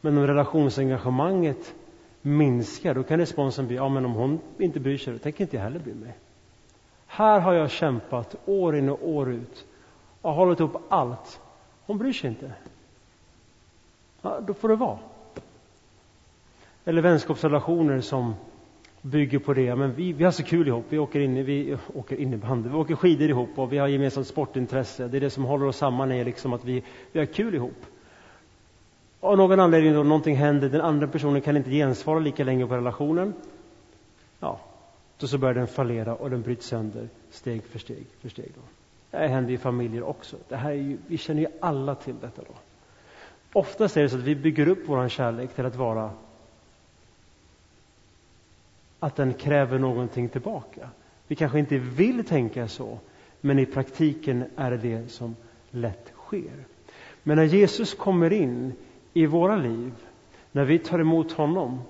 Men 0.00 0.18
om 0.18 0.26
relationsengagemanget 0.26 1.74
minskar, 2.22 2.94
då 2.94 3.02
kan 3.02 3.18
responsen 3.18 3.66
bli, 3.66 3.76
ja 3.76 3.88
men 3.88 4.04
om 4.04 4.12
hon 4.12 4.40
inte 4.58 4.80
bryr 4.80 4.98
sig, 4.98 5.12
då 5.12 5.18
tänker 5.18 5.44
inte 5.44 5.56
jag 5.56 5.62
heller 5.62 5.78
bry 5.78 5.94
mig. 5.94 6.16
Här 7.06 7.40
har 7.40 7.52
jag 7.52 7.70
kämpat 7.70 8.36
år 8.46 8.76
in 8.76 8.88
och 8.88 9.08
år 9.08 9.32
ut 9.32 9.64
och 10.22 10.32
hållit 10.32 10.60
upp 10.60 10.76
allt. 10.88 11.40
Hon 11.86 11.98
bryr 11.98 12.12
sig 12.12 12.30
inte. 12.30 12.52
Ja, 14.22 14.40
då 14.40 14.54
får 14.54 14.68
det 14.68 14.76
vara. 14.76 14.98
Eller 16.84 17.02
vänskapsrelationer 17.02 18.00
som 18.00 18.34
bygger 19.10 19.38
på 19.38 19.54
det. 19.54 19.76
Men 19.76 19.94
vi, 19.94 20.12
vi 20.12 20.24
har 20.24 20.30
så 20.30 20.42
kul 20.42 20.68
ihop. 20.68 20.84
Vi 20.88 20.98
åker, 20.98 21.20
in, 21.20 21.44
vi 21.44 21.76
åker 21.94 22.16
innebandy, 22.16 22.68
vi 22.68 22.74
åker 22.74 22.94
skidor 22.96 23.28
ihop 23.28 23.58
och 23.58 23.72
vi 23.72 23.78
har 23.78 23.88
gemensamt 23.88 24.26
sportintresse. 24.26 25.08
Det 25.08 25.16
är 25.16 25.20
det 25.20 25.30
som 25.30 25.44
håller 25.44 25.66
oss 25.66 25.76
samman, 25.76 26.12
är 26.12 26.24
liksom 26.24 26.52
att 26.52 26.64
vi, 26.64 26.82
vi 27.12 27.18
har 27.18 27.26
kul 27.26 27.54
ihop. 27.54 27.86
Av 29.20 29.36
någon 29.36 29.60
anledning 29.60 29.94
då 29.94 30.02
någonting 30.02 30.36
händer, 30.36 30.68
den 30.68 30.80
andra 30.80 31.08
personen 31.08 31.40
kan 31.40 31.56
inte 31.56 31.70
gensvara 31.70 32.18
lika 32.18 32.44
länge 32.44 32.66
på 32.66 32.76
relationen. 32.76 33.34
Ja, 34.40 34.60
då 35.18 35.26
så 35.26 35.38
börjar 35.38 35.54
den 35.54 35.66
fallera 35.66 36.14
och 36.14 36.30
den 36.30 36.42
bryts 36.42 36.66
sönder 36.66 37.08
steg 37.30 37.64
för 37.64 37.78
steg 37.78 38.06
för 38.20 38.28
steg. 38.28 38.52
Då. 38.54 38.60
Det 39.10 39.16
här 39.16 39.28
händer 39.28 39.52
i 39.52 39.58
familjer 39.58 40.02
också. 40.02 40.36
Det 40.48 40.56
här 40.56 40.70
är 40.70 40.74
ju, 40.74 40.98
vi 41.06 41.18
känner 41.18 41.40
ju 41.40 41.48
alla 41.60 41.94
till 41.94 42.14
detta. 42.20 42.42
då. 42.42 42.54
Oftast 43.52 43.96
är 43.96 44.02
det 44.02 44.08
så 44.08 44.16
att 44.16 44.22
vi 44.22 44.34
bygger 44.34 44.68
upp 44.68 44.82
vår 44.86 45.08
kärlek 45.08 45.54
till 45.54 45.66
att 45.66 45.76
vara 45.76 46.10
att 49.00 49.16
den 49.16 49.34
kräver 49.34 49.78
någonting 49.78 50.28
tillbaka. 50.28 50.88
Vi 51.26 51.36
kanske 51.36 51.58
inte 51.58 51.78
vill 51.78 52.24
tänka 52.24 52.68
så, 52.68 52.98
men 53.40 53.58
i 53.58 53.66
praktiken 53.66 54.44
är 54.56 54.70
det 54.70 54.76
det 54.76 55.08
som 55.08 55.36
lätt 55.70 56.12
sker. 56.16 56.64
Men 57.22 57.36
när 57.36 57.44
Jesus 57.44 57.94
kommer 57.94 58.32
in 58.32 58.72
i 59.12 59.26
våra 59.26 59.56
liv, 59.56 59.92
när 60.52 60.64
vi 60.64 60.78
tar 60.78 60.98
emot 60.98 61.32
honom, 61.32 61.80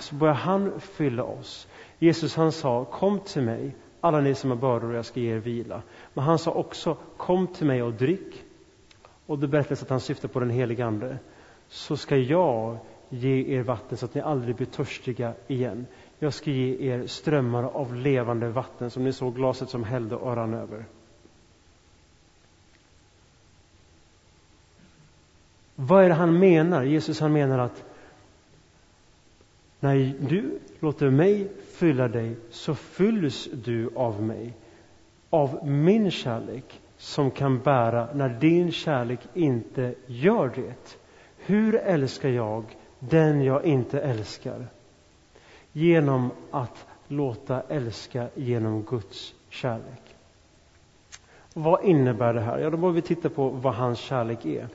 så 0.00 0.14
börjar 0.14 0.34
han 0.34 0.80
fylla 0.80 1.24
oss. 1.24 1.68
Jesus 1.98 2.36
han 2.36 2.52
sa, 2.52 2.84
kom 2.84 3.20
till 3.20 3.42
mig, 3.42 3.74
alla 4.00 4.20
ni 4.20 4.34
som 4.34 4.50
har 4.50 4.56
bördor 4.56 4.90
och 4.90 4.96
jag 4.96 5.04
ska 5.04 5.20
ge 5.20 5.34
er 5.34 5.38
vila. 5.38 5.82
Men 6.14 6.24
han 6.24 6.38
sa 6.38 6.50
också, 6.50 6.96
kom 7.16 7.46
till 7.46 7.66
mig 7.66 7.82
och 7.82 7.92
drick. 7.92 8.44
Och 9.26 9.38
det 9.38 9.48
berättas 9.48 9.82
att 9.82 9.90
han 9.90 10.00
syftar 10.00 10.28
på 10.28 10.40
den 10.40 10.50
helige 10.50 10.86
Ande. 10.86 11.18
Så 11.68 11.96
ska 11.96 12.16
jag 12.16 12.78
ge 13.08 13.56
er 13.56 13.62
vatten 13.62 13.98
så 13.98 14.04
att 14.04 14.14
ni 14.14 14.20
aldrig 14.20 14.56
blir 14.56 14.66
törstiga 14.66 15.34
igen. 15.46 15.86
Jag 16.18 16.34
ska 16.34 16.50
ge 16.50 16.92
er 16.92 17.06
strömmar 17.06 17.62
av 17.62 17.94
levande 17.94 18.48
vatten 18.48 18.90
som 18.90 19.04
ni 19.04 19.12
såg 19.12 19.34
glaset 19.34 19.70
som 19.70 19.84
hällde 19.84 20.16
och 20.16 20.36
rann 20.36 20.54
över. 20.54 20.84
Vad 25.74 26.04
är 26.04 26.08
det 26.08 26.14
han 26.14 26.38
menar? 26.38 26.82
Jesus 26.82 27.20
han 27.20 27.32
menar 27.32 27.58
att 27.58 27.84
när 29.80 30.14
du 30.20 30.58
låter 30.80 31.10
mig 31.10 31.48
fylla 31.72 32.08
dig 32.08 32.36
så 32.50 32.74
fylls 32.74 33.48
du 33.52 33.90
av 33.94 34.22
mig, 34.22 34.52
av 35.30 35.68
min 35.68 36.10
kärlek 36.10 36.80
som 36.96 37.30
kan 37.30 37.58
bära 37.58 38.08
när 38.14 38.28
din 38.28 38.72
kärlek 38.72 39.20
inte 39.34 39.94
gör 40.06 40.52
det. 40.54 40.98
Hur 41.36 41.74
älskar 41.74 42.28
jag 42.28 42.64
den 42.98 43.42
jag 43.42 43.64
inte 43.64 44.00
älskar? 44.00 44.66
Genom 45.78 46.30
att 46.50 46.86
låta 47.08 47.62
älska 47.68 48.28
genom 48.34 48.82
Guds 48.82 49.34
kärlek. 49.48 50.16
Vad 51.54 51.84
innebär 51.84 52.34
det 52.34 52.40
här? 52.40 52.58
Ja, 52.58 52.70
då 52.70 52.76
behöver 52.76 53.00
vi 53.00 53.02
titta 53.02 53.28
på 53.28 53.48
vad 53.48 53.74
hans 53.74 53.98
kärlek 53.98 54.44
är. 54.44 54.68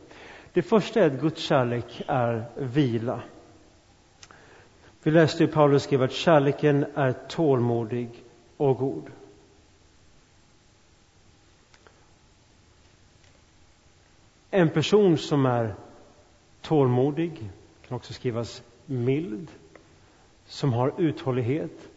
Det 0.54 0.62
första 0.62 1.00
är 1.00 1.08
att 1.08 1.22
Guds 1.22 1.42
kärlek 1.42 2.02
är 2.08 2.46
vila. 2.56 3.22
Vi 5.04 5.12
läste 5.12 5.44
ju 5.44 5.52
Paulus 5.52 5.84
skrev 5.84 6.04
att 6.04 6.12
kärleken 6.12 6.86
är 6.96 7.12
tålmodig 7.12 8.10
och 8.58 8.78
god. 8.78 9.12
En 14.52 14.70
person 14.70 15.18
som 15.18 15.46
är 15.46 15.76
tålmodig, 16.62 17.50
kan 17.88 17.96
också 17.98 18.14
skrivas 18.14 18.64
mild, 18.86 19.48
som 20.46 20.74
har 20.74 20.94
uthållighet, 20.98 21.90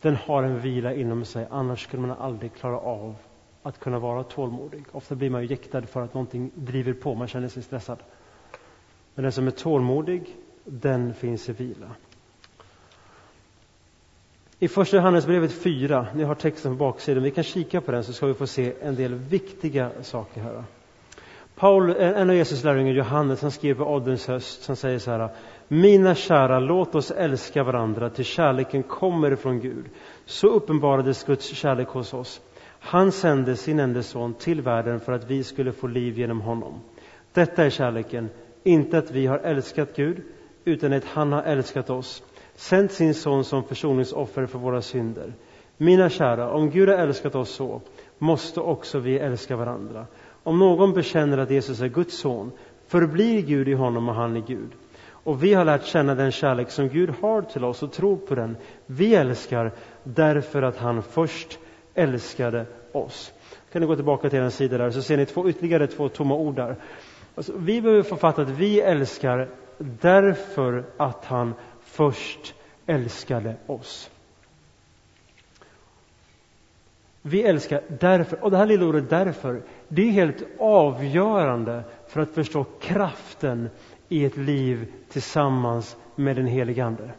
den 0.00 0.16
har 0.16 0.42
en 0.42 0.60
vila 0.60 0.94
inom 0.94 1.24
sig, 1.24 1.46
annars 1.50 1.82
skulle 1.84 2.02
man 2.06 2.16
aldrig 2.18 2.54
klara 2.54 2.78
av 2.78 3.14
att 3.62 3.80
kunna 3.80 3.98
vara 3.98 4.22
tålmodig. 4.22 4.84
Ofta 4.92 5.14
blir 5.14 5.30
man 5.30 5.42
ju 5.42 5.48
jäktad 5.48 5.82
för 5.82 6.02
att 6.02 6.14
någonting 6.14 6.50
driver 6.54 6.92
på, 6.92 7.14
man 7.14 7.28
känner 7.28 7.48
sig 7.48 7.62
stressad. 7.62 7.98
Men 9.14 9.22
den 9.22 9.32
som 9.32 9.46
är 9.46 9.50
tålmodig, 9.50 10.36
den 10.64 11.14
finns 11.14 11.48
i 11.48 11.52
vila. 11.52 11.90
I 14.58 14.68
första 14.68 14.96
Johannesbrevet 14.96 15.52
4, 15.52 16.06
ni 16.14 16.24
har 16.24 16.34
texten 16.34 16.72
på 16.72 16.76
baksidan, 16.76 17.22
vi 17.22 17.30
kan 17.30 17.44
kika 17.44 17.80
på 17.80 17.92
den 17.92 18.04
så 18.04 18.12
ska 18.12 18.26
vi 18.26 18.34
få 18.34 18.46
se 18.46 18.72
en 18.82 18.94
del 18.94 19.14
viktiga 19.14 19.90
saker 20.02 20.40
här. 20.42 20.64
Paul, 21.58 21.90
eh, 21.90 22.20
en 22.20 22.30
av 22.30 22.36
Jesus 22.36 22.64
lärjungar, 22.64 22.92
Johannes, 22.92 23.42
han 23.42 23.50
skriver 23.50 23.84
på 23.84 23.90
ålderns 23.90 24.26
höst, 24.28 24.66
han 24.66 24.76
säger 24.76 24.98
så 24.98 25.10
här. 25.10 25.28
Mina 25.68 26.14
kära, 26.14 26.60
låt 26.60 26.94
oss 26.94 27.10
älska 27.10 27.62
varandra 27.62 28.10
till 28.10 28.24
kärleken 28.24 28.82
kommer 28.82 29.32
ifrån 29.32 29.60
Gud. 29.60 29.84
Så 30.24 30.48
uppenbarades 30.48 31.24
Guds 31.24 31.46
kärlek 31.46 31.88
hos 31.88 32.14
oss. 32.14 32.40
Han 32.80 33.12
sände 33.12 33.56
sin 33.56 33.80
enda 33.80 34.02
son 34.02 34.34
till 34.34 34.62
världen 34.62 35.00
för 35.00 35.12
att 35.12 35.30
vi 35.30 35.44
skulle 35.44 35.72
få 35.72 35.86
liv 35.86 36.18
genom 36.18 36.40
honom. 36.40 36.80
Detta 37.32 37.64
är 37.64 37.70
kärleken, 37.70 38.28
inte 38.62 38.98
att 38.98 39.10
vi 39.10 39.26
har 39.26 39.38
älskat 39.38 39.96
Gud, 39.96 40.22
utan 40.64 40.92
att 40.92 41.04
han 41.04 41.32
har 41.32 41.42
älskat 41.42 41.90
oss 41.90 42.22
sänt 42.54 42.92
sin 42.92 43.14
son 43.14 43.44
som 43.44 43.64
försoningsoffer 43.64 44.46
för 44.46 44.58
våra 44.58 44.82
synder. 44.82 45.32
Mina 45.76 46.08
kära, 46.08 46.50
om 46.50 46.70
Gud 46.70 46.88
har 46.88 46.96
älskat 46.96 47.34
oss 47.34 47.50
så 47.50 47.80
måste 48.18 48.60
också 48.60 48.98
vi 48.98 49.18
älska 49.18 49.56
varandra. 49.56 50.06
Om 50.46 50.58
någon 50.58 50.92
bekänner 50.92 51.38
att 51.38 51.50
Jesus 51.50 51.80
är 51.80 51.88
Guds 51.88 52.18
son 52.18 52.52
förblir 52.86 53.42
Gud 53.42 53.68
i 53.68 53.72
honom 53.72 54.08
och 54.08 54.14
han 54.14 54.36
i 54.36 54.40
Gud. 54.40 54.70
Och 55.08 55.44
vi 55.44 55.54
har 55.54 55.64
lärt 55.64 55.84
känna 55.84 56.14
den 56.14 56.32
kärlek 56.32 56.70
som 56.70 56.88
Gud 56.88 57.10
har 57.20 57.42
till 57.42 57.64
oss 57.64 57.82
och 57.82 57.92
tror 57.92 58.16
på 58.16 58.34
den. 58.34 58.56
Vi 58.86 59.14
älskar 59.14 59.72
därför 60.02 60.62
att 60.62 60.76
han 60.76 61.02
först 61.02 61.58
älskade 61.94 62.66
oss. 62.92 63.32
Kan 63.72 63.80
ni 63.80 63.86
gå 63.86 63.96
tillbaka 63.96 64.30
till 64.30 64.38
en 64.38 64.50
sida 64.50 64.78
där 64.78 64.90
så 64.90 65.02
ser 65.02 65.16
ni 65.16 65.26
två, 65.26 65.48
ytterligare 65.48 65.86
två 65.86 66.08
tomma 66.08 66.34
ord 66.34 66.54
där. 66.54 66.76
Alltså, 67.34 67.52
vi 67.56 67.80
behöver 67.80 68.02
få 68.02 68.16
fatta 68.16 68.42
att 68.42 68.50
vi 68.50 68.80
älskar 68.80 69.48
därför 69.78 70.84
att 70.96 71.24
han 71.24 71.54
först 71.82 72.54
älskade 72.86 73.54
oss. 73.66 74.10
Vi 77.22 77.42
älskar 77.42 77.80
därför, 77.88 78.44
och 78.44 78.50
det 78.50 78.56
här 78.56 78.66
lilla 78.66 78.86
ordet 78.86 79.10
därför, 79.10 79.62
det 79.88 80.02
är 80.02 80.10
helt 80.10 80.42
avgörande 80.58 81.82
för 82.08 82.20
att 82.20 82.34
förstå 82.34 82.64
kraften 82.80 83.68
i 84.08 84.24
ett 84.24 84.36
liv 84.36 84.92
tillsammans 85.08 85.96
med 86.14 86.36
den 86.36 86.46
helige 86.46 86.84
Ande. 86.84 87.10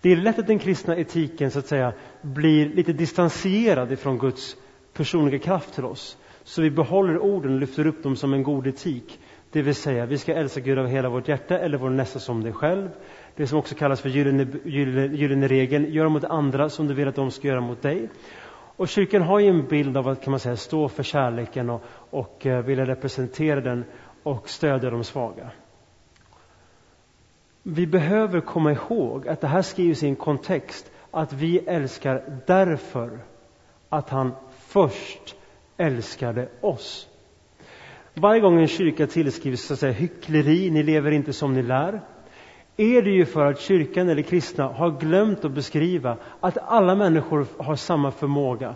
Det 0.00 0.12
är 0.12 0.16
lätt 0.16 0.38
att 0.38 0.46
den 0.46 0.58
kristna 0.58 0.96
etiken 0.96 1.50
så 1.50 1.58
att 1.58 1.66
säga 1.66 1.92
blir 2.22 2.68
lite 2.68 2.92
distanserad 2.92 3.92
ifrån 3.92 4.18
Guds 4.18 4.56
personliga 4.92 5.38
kraft 5.38 5.74
till 5.74 5.84
oss. 5.84 6.16
Så 6.44 6.62
vi 6.62 6.70
behåller 6.70 7.18
orden 7.18 7.54
och 7.54 7.60
lyfter 7.60 7.86
upp 7.86 8.02
dem 8.02 8.16
som 8.16 8.34
en 8.34 8.42
god 8.42 8.66
etik. 8.66 9.18
Det 9.52 9.62
vill 9.62 9.74
säga, 9.74 10.06
vi 10.06 10.18
ska 10.18 10.34
älska 10.34 10.60
Gud 10.60 10.78
av 10.78 10.86
hela 10.86 11.08
vårt 11.08 11.28
hjärta 11.28 11.58
eller 11.58 11.78
vår 11.78 11.90
nästa 11.90 12.18
som 12.18 12.42
dig 12.42 12.52
själv. 12.52 12.88
Det 13.36 13.46
som 13.46 13.58
också 13.58 13.74
kallas 13.74 14.00
för 14.00 14.08
gyllene, 14.08 14.46
gyllene, 14.64 15.16
gyllene 15.16 15.48
regeln, 15.48 15.92
gör 15.92 16.08
mot 16.08 16.24
andra 16.24 16.68
som 16.68 16.86
du 16.86 16.94
vill 16.94 17.08
att 17.08 17.14
de 17.14 17.30
ska 17.30 17.48
göra 17.48 17.60
mot 17.60 17.82
dig. 17.82 18.08
Och 18.80 18.88
kyrkan 18.88 19.22
har 19.22 19.38
ju 19.38 19.48
en 19.48 19.66
bild 19.66 19.96
av 19.96 20.08
att 20.08 20.22
kan 20.22 20.30
man 20.30 20.40
säga, 20.40 20.56
stå 20.56 20.88
för 20.88 21.02
kärleken 21.02 21.70
och, 21.70 21.82
och 22.10 22.46
eh, 22.46 22.64
vilja 22.64 22.86
representera 22.86 23.60
den 23.60 23.84
och 24.22 24.48
stödja 24.48 24.90
de 24.90 25.04
svaga. 25.04 25.50
Vi 27.62 27.86
behöver 27.86 28.40
komma 28.40 28.72
ihåg 28.72 29.28
att 29.28 29.40
det 29.40 29.46
här 29.46 29.62
skrivs 29.62 30.02
i 30.02 30.06
en 30.06 30.16
kontext 30.16 30.90
att 31.10 31.32
vi 31.32 31.58
älskar 31.58 32.40
därför 32.46 33.18
att 33.88 34.10
han 34.10 34.32
först 34.58 35.36
älskade 35.76 36.48
oss. 36.60 37.08
Varje 38.14 38.40
gång 38.40 38.60
en 38.60 38.68
kyrka 38.68 39.06
tillskrivs 39.06 39.62
så 39.62 39.72
att 39.72 39.80
säga, 39.80 39.92
hyckleri, 39.92 40.70
ni 40.70 40.82
lever 40.82 41.10
inte 41.10 41.32
som 41.32 41.54
ni 41.54 41.62
lär, 41.62 42.00
är 42.80 43.02
det 43.02 43.10
ju 43.10 43.24
för 43.24 43.46
att 43.46 43.60
kyrkan 43.60 44.08
eller 44.08 44.22
kristna 44.22 44.64
har 44.64 44.90
glömt 44.90 45.44
att 45.44 45.52
beskriva 45.52 46.16
att 46.40 46.58
alla 46.66 46.94
människor 46.94 47.46
har 47.58 47.76
samma 47.76 48.10
förmåga. 48.10 48.74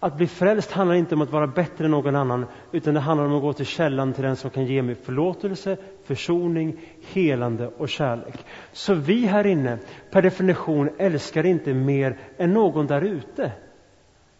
Att 0.00 0.16
bli 0.16 0.26
frälst 0.26 0.72
handlar 0.72 0.94
inte 0.96 1.14
om 1.14 1.22
att 1.22 1.30
vara 1.30 1.46
bättre 1.46 1.84
än 1.84 1.90
någon 1.90 2.16
annan, 2.16 2.46
utan 2.72 2.94
det 2.94 3.00
handlar 3.00 3.26
om 3.26 3.34
att 3.34 3.42
gå 3.42 3.52
till 3.52 3.66
källan 3.66 4.12
till 4.12 4.24
den 4.24 4.36
som 4.36 4.50
kan 4.50 4.64
ge 4.66 4.82
mig 4.82 4.94
förlåtelse, 4.94 5.76
försoning, 6.04 6.80
helande 7.12 7.70
och 7.78 7.88
kärlek. 7.88 8.44
Så 8.72 8.94
vi 8.94 9.26
här 9.26 9.46
inne, 9.46 9.78
per 10.10 10.22
definition, 10.22 10.90
älskar 10.98 11.46
inte 11.46 11.74
mer 11.74 12.18
än 12.38 12.52
någon 12.52 12.86
där 12.86 13.02
ute. 13.02 13.52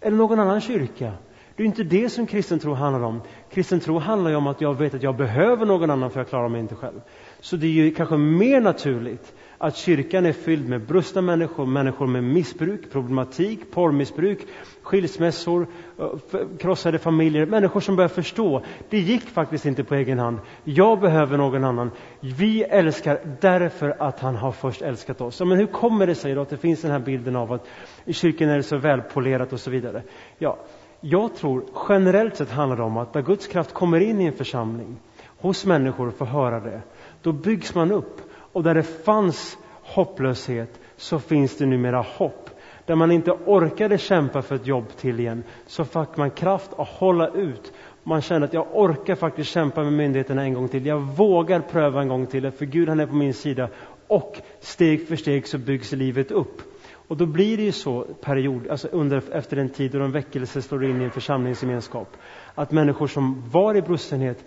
Eller 0.00 0.16
någon 0.16 0.40
annan 0.40 0.60
kyrka. 0.60 1.12
Det 1.56 1.62
är 1.62 1.66
inte 1.66 1.82
det 1.82 2.08
som 2.08 2.26
kristen 2.26 2.58
tro 2.58 2.74
handlar 2.74 3.02
om. 3.02 3.20
Kristen 3.50 3.80
tro 3.80 3.98
handlar 3.98 4.30
ju 4.30 4.36
om 4.36 4.46
att 4.46 4.60
jag 4.60 4.78
vet 4.78 4.94
att 4.94 5.02
jag 5.02 5.16
behöver 5.16 5.66
någon 5.66 5.90
annan 5.90 6.10
för 6.10 6.20
jag 6.20 6.28
klarar 6.28 6.48
mig 6.48 6.60
inte 6.60 6.74
själv. 6.74 7.00
Så 7.40 7.56
det 7.56 7.66
är 7.66 7.70
ju 7.70 7.90
kanske 7.90 8.16
mer 8.16 8.60
naturligt 8.60 9.34
att 9.58 9.76
kyrkan 9.76 10.26
är 10.26 10.32
fylld 10.32 10.68
med 10.68 10.80
brustna 10.86 11.20
människor, 11.22 11.66
människor 11.66 12.06
med 12.06 12.24
missbruk, 12.24 12.92
problematik, 12.92 13.70
porrmissbruk, 13.70 14.38
skilsmässor, 14.82 15.66
krossade 16.58 16.98
familjer, 16.98 17.46
människor 17.46 17.80
som 17.80 17.96
börjar 17.96 18.08
förstå, 18.08 18.62
det 18.90 18.98
gick 18.98 19.22
faktiskt 19.22 19.66
inte 19.66 19.84
på 19.84 19.94
egen 19.94 20.18
hand. 20.18 20.38
Jag 20.64 21.00
behöver 21.00 21.36
någon 21.36 21.64
annan. 21.64 21.90
Vi 22.20 22.62
älskar 22.62 23.20
därför 23.40 23.96
att 23.98 24.20
han 24.20 24.36
har 24.36 24.52
först 24.52 24.82
älskat 24.82 25.20
oss. 25.20 25.40
Men 25.40 25.58
hur 25.58 25.66
kommer 25.66 26.06
det 26.06 26.14
sig 26.14 26.34
då 26.34 26.40
att 26.40 26.50
det 26.50 26.56
finns 26.56 26.82
den 26.82 26.90
här 26.90 26.98
bilden 26.98 27.36
av 27.36 27.52
att 27.52 27.66
i 28.04 28.12
kyrkan 28.12 28.48
är 28.48 28.56
det 28.56 28.62
så 28.62 28.76
välpolerat 28.76 29.52
och 29.52 29.60
så 29.60 29.70
vidare? 29.70 30.02
Ja, 30.38 30.58
jag 31.00 31.34
tror 31.34 31.64
generellt 31.88 32.36
sett 32.36 32.50
handlar 32.50 32.76
det 32.76 32.82
om 32.82 32.96
att 32.96 33.14
när 33.14 33.22
Guds 33.22 33.46
kraft 33.46 33.72
kommer 33.72 34.00
in 34.00 34.20
i 34.20 34.24
en 34.24 34.32
församling, 34.32 34.96
hos 35.40 35.66
människor 35.66 36.08
och 36.08 36.14
får 36.14 36.26
höra 36.26 36.60
det, 36.60 36.82
då 37.22 37.32
byggs 37.32 37.74
man 37.74 37.92
upp. 37.92 38.20
Och 38.52 38.62
där 38.62 38.74
det 38.74 38.82
fanns 38.82 39.58
hopplöshet 39.82 40.80
så 40.96 41.18
finns 41.18 41.56
det 41.56 41.66
numera 41.66 42.04
hopp. 42.16 42.50
Där 42.86 42.94
man 42.94 43.10
inte 43.10 43.30
orkade 43.30 43.98
kämpa 43.98 44.42
för 44.42 44.54
ett 44.54 44.66
jobb 44.66 44.84
till 44.96 45.20
igen 45.20 45.42
så 45.66 45.84
fick 45.84 46.16
man 46.16 46.30
kraft 46.30 46.70
att 46.76 46.88
hålla 46.88 47.28
ut. 47.28 47.72
Man 48.02 48.22
kände 48.22 48.46
att 48.46 48.54
jag 48.54 48.66
orkar 48.72 49.14
faktiskt 49.14 49.50
kämpa 49.50 49.82
med 49.82 49.92
myndigheterna 49.92 50.42
en 50.42 50.54
gång 50.54 50.68
till. 50.68 50.86
Jag 50.86 51.00
vågar 51.00 51.60
pröva 51.60 52.02
en 52.02 52.08
gång 52.08 52.26
till 52.26 52.50
för 52.50 52.66
Gud 52.66 52.88
han 52.88 53.00
är 53.00 53.06
på 53.06 53.14
min 53.14 53.34
sida. 53.34 53.68
Och 54.06 54.36
steg 54.60 55.08
för 55.08 55.16
steg 55.16 55.46
så 55.46 55.58
byggs 55.58 55.92
livet 55.92 56.30
upp. 56.30 56.62
Och 57.10 57.16
då 57.16 57.26
blir 57.26 57.56
det 57.56 57.62
ju 57.62 57.72
så 57.72 58.02
period, 58.02 58.68
alltså 58.68 58.88
under, 58.88 59.22
efter 59.32 59.56
en 59.56 59.68
tid 59.68 59.92
då 59.92 60.02
en 60.02 60.12
väckelse 60.12 60.62
slår 60.62 60.84
in 60.84 61.00
i 61.00 61.04
en 61.04 61.10
församlingsgemenskap, 61.10 62.16
att 62.54 62.72
människor 62.72 63.06
som 63.06 63.50
var 63.50 63.76
i 63.76 63.82
brustenhet 63.82 64.44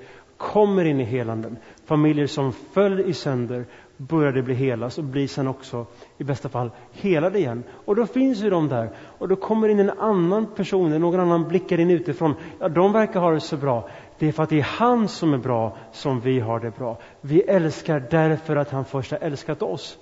kommer 0.51 0.85
in 0.85 0.99
i 0.99 1.03
helanden. 1.03 1.57
Familjer 1.85 2.27
som 2.27 2.53
föll 2.53 2.99
i 2.99 3.13
sönder 3.13 3.65
började 3.97 4.41
bli 4.41 4.53
hela 4.53 4.85
och 4.85 5.03
blir 5.03 5.27
sen 5.27 5.47
också 5.47 5.85
i 6.17 6.23
bästa 6.23 6.49
fall 6.49 6.71
helade 6.91 7.39
igen. 7.39 7.63
Och 7.85 7.95
då 7.95 8.05
finns 8.05 8.43
ju 8.43 8.49
de 8.49 8.67
där. 8.67 8.89
Och 9.17 9.27
då 9.27 9.35
kommer 9.35 9.69
in 9.69 9.79
en 9.79 9.89
annan 9.89 10.45
person, 10.45 11.01
någon 11.01 11.19
annan 11.19 11.47
blickar 11.47 11.79
in 11.79 11.89
utifrån. 11.89 12.35
Ja, 12.59 12.69
de 12.69 12.93
verkar 12.93 13.19
ha 13.19 13.31
det 13.31 13.39
så 13.39 13.57
bra. 13.57 13.89
Det 14.19 14.27
är 14.27 14.31
för 14.31 14.43
att 14.43 14.49
det 14.49 14.59
är 14.59 14.63
han 14.63 15.07
som 15.07 15.33
är 15.33 15.37
bra 15.37 15.77
som 15.91 16.19
vi 16.19 16.39
har 16.39 16.59
det 16.59 16.77
bra. 16.77 16.97
Vi 17.21 17.41
älskar 17.41 18.07
därför 18.11 18.55
att 18.55 18.71
han 18.71 18.85
först 18.85 19.11
har 19.11 19.19
älskat 19.19 19.61
oss. 19.61 19.97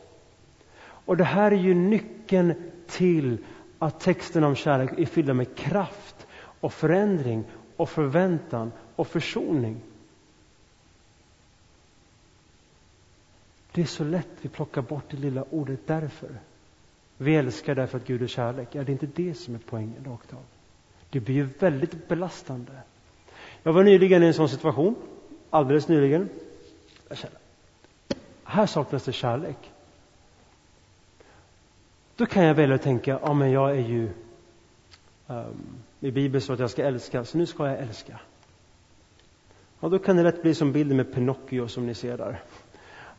Och 1.06 1.18
det 1.18 1.24
här 1.24 1.52
är 1.52 1.56
ju 1.56 1.74
nyckeln 1.74 2.54
till 2.88 3.38
att 3.80 4.00
texten 4.00 4.44
om 4.44 4.56
kärlek 4.56 4.90
är 4.98 5.06
fyllda 5.06 5.34
med 5.34 5.56
kraft 5.56 6.28
och 6.60 6.74
förändring 6.74 7.44
och 7.78 7.90
förväntan 7.90 8.72
och 8.96 9.08
försoning. 9.08 9.82
Det 13.72 13.82
är 13.82 13.86
så 13.86 14.04
lätt 14.04 14.28
vi 14.42 14.50
plockar 14.50 14.82
bort 14.82 15.04
det 15.10 15.18
lilla 15.18 15.46
ordet 15.50 15.80
därför. 15.88 16.30
Vi 17.18 17.36
älskar 17.36 17.76
därför 17.76 17.98
att 17.98 18.06
Gud 18.08 18.22
är 18.22 18.28
kärlek. 18.28 18.76
Är 18.76 18.84
det 18.84 18.92
inte 18.92 19.06
det 19.06 19.34
som 19.34 19.56
är 19.56 19.60
poängen 19.60 20.06
rakt 20.06 20.34
av. 20.34 20.44
Det 21.10 21.20
blir 21.20 21.36
ju 21.36 21.50
väldigt 21.60 22.08
belastande. 22.08 22.72
Jag 23.64 23.74
var 23.74 23.84
nyligen 23.84 24.24
i 24.24 24.26
en 24.28 24.34
sån 24.34 24.50
situation, 24.50 24.96
alldeles 25.50 25.88
nyligen. 25.88 26.30
Jag 27.10 27.18
kände, 27.18 27.38
här 28.44 28.66
saknas 28.66 29.04
det 29.04 29.12
kärlek. 29.12 29.72
Då 32.16 32.26
kan 32.26 32.44
jag 32.44 32.56
välja 32.56 32.76
att 32.76 32.82
tänka, 32.82 33.20
ja 33.24 33.34
men 33.34 33.52
jag 33.52 33.72
är 33.72 33.88
ju 33.88 34.10
um, 35.28 35.76
i 36.00 36.12
Bibeln 36.12 36.42
så 36.42 36.54
att 36.54 36.60
jag 36.60 36.70
ska 36.70 36.84
älska, 36.84 37.26
så 37.26 37.38
nu 37.38 37.46
ska 37.46 37.68
jag 37.68 37.80
älska. 37.80 38.20
Ja, 39.80 39.90
då 39.90 40.00
kan 40.00 40.18
det 40.18 40.24
lätt 40.24 40.42
bli 40.42 40.56
som 40.56 40.72
bilden 40.72 40.98
med 40.98 41.14
Pinocchio 41.14 41.68
som 41.68 41.86
ni 41.86 41.94
ser 41.94 42.18
där. 42.18 42.42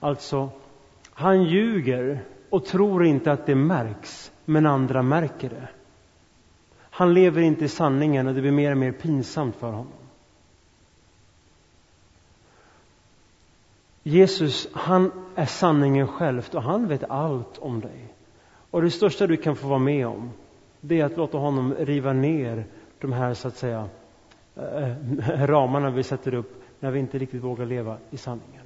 Alltså, 0.02 0.50
han 1.10 1.42
ljuger 1.42 2.24
och 2.50 2.64
tror 2.64 3.04
inte 3.04 3.32
att 3.32 3.46
det 3.46 3.54
märks, 3.54 4.32
men 4.44 4.66
andra 4.66 5.02
märker 5.02 5.48
det. 5.48 5.68
Han 6.80 7.14
lever 7.14 7.42
inte 7.42 7.64
i 7.64 7.68
sanningen 7.68 8.28
och 8.28 8.34
det 8.34 8.40
blir 8.40 8.52
mer 8.52 8.70
och 8.70 8.76
mer 8.76 8.92
pinsamt 8.92 9.56
för 9.56 9.70
honom. 9.70 9.92
Jesus, 14.02 14.68
han 14.72 15.12
är 15.34 15.46
sanningen 15.46 16.08
själv 16.08 16.48
och 16.52 16.62
han 16.62 16.88
vet 16.88 17.10
allt 17.10 17.58
om 17.58 17.80
dig. 17.80 18.14
Och 18.70 18.82
det 18.82 18.90
största 18.90 19.26
du 19.26 19.36
kan 19.36 19.56
få 19.56 19.68
vara 19.68 19.78
med 19.78 20.06
om, 20.06 20.30
det 20.80 21.00
är 21.00 21.04
att 21.04 21.16
låta 21.16 21.38
honom 21.38 21.74
riva 21.74 22.12
ner 22.12 22.64
de 22.98 23.12
här, 23.12 23.34
så 23.34 23.48
att 23.48 23.56
säga, 23.56 23.88
eh, 24.56 24.90
eh, 24.90 25.46
ramarna 25.46 25.90
vi 25.90 26.02
sätter 26.02 26.34
upp 26.34 26.62
när 26.80 26.90
vi 26.90 26.98
inte 26.98 27.18
riktigt 27.18 27.42
vågar 27.42 27.66
leva 27.66 27.96
i 28.10 28.16
sanningen. 28.16 28.61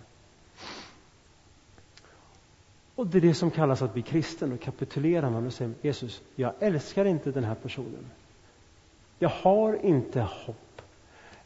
Och 2.96 3.06
det 3.06 3.18
är 3.18 3.22
det 3.22 3.34
som 3.34 3.50
kallas 3.50 3.82
att 3.82 3.92
bli 3.92 4.02
kristen. 4.02 4.50
Då 4.50 4.56
kapitulerar 4.56 5.30
man 5.30 5.46
och 5.46 5.52
säger 5.52 5.72
Jesus, 5.82 6.22
jag 6.34 6.52
älskar 6.60 7.04
inte 7.04 7.30
den 7.30 7.44
här 7.44 7.54
personen. 7.54 8.06
Jag 9.18 9.28
har 9.28 9.84
inte 9.84 10.20
hopp. 10.20 10.82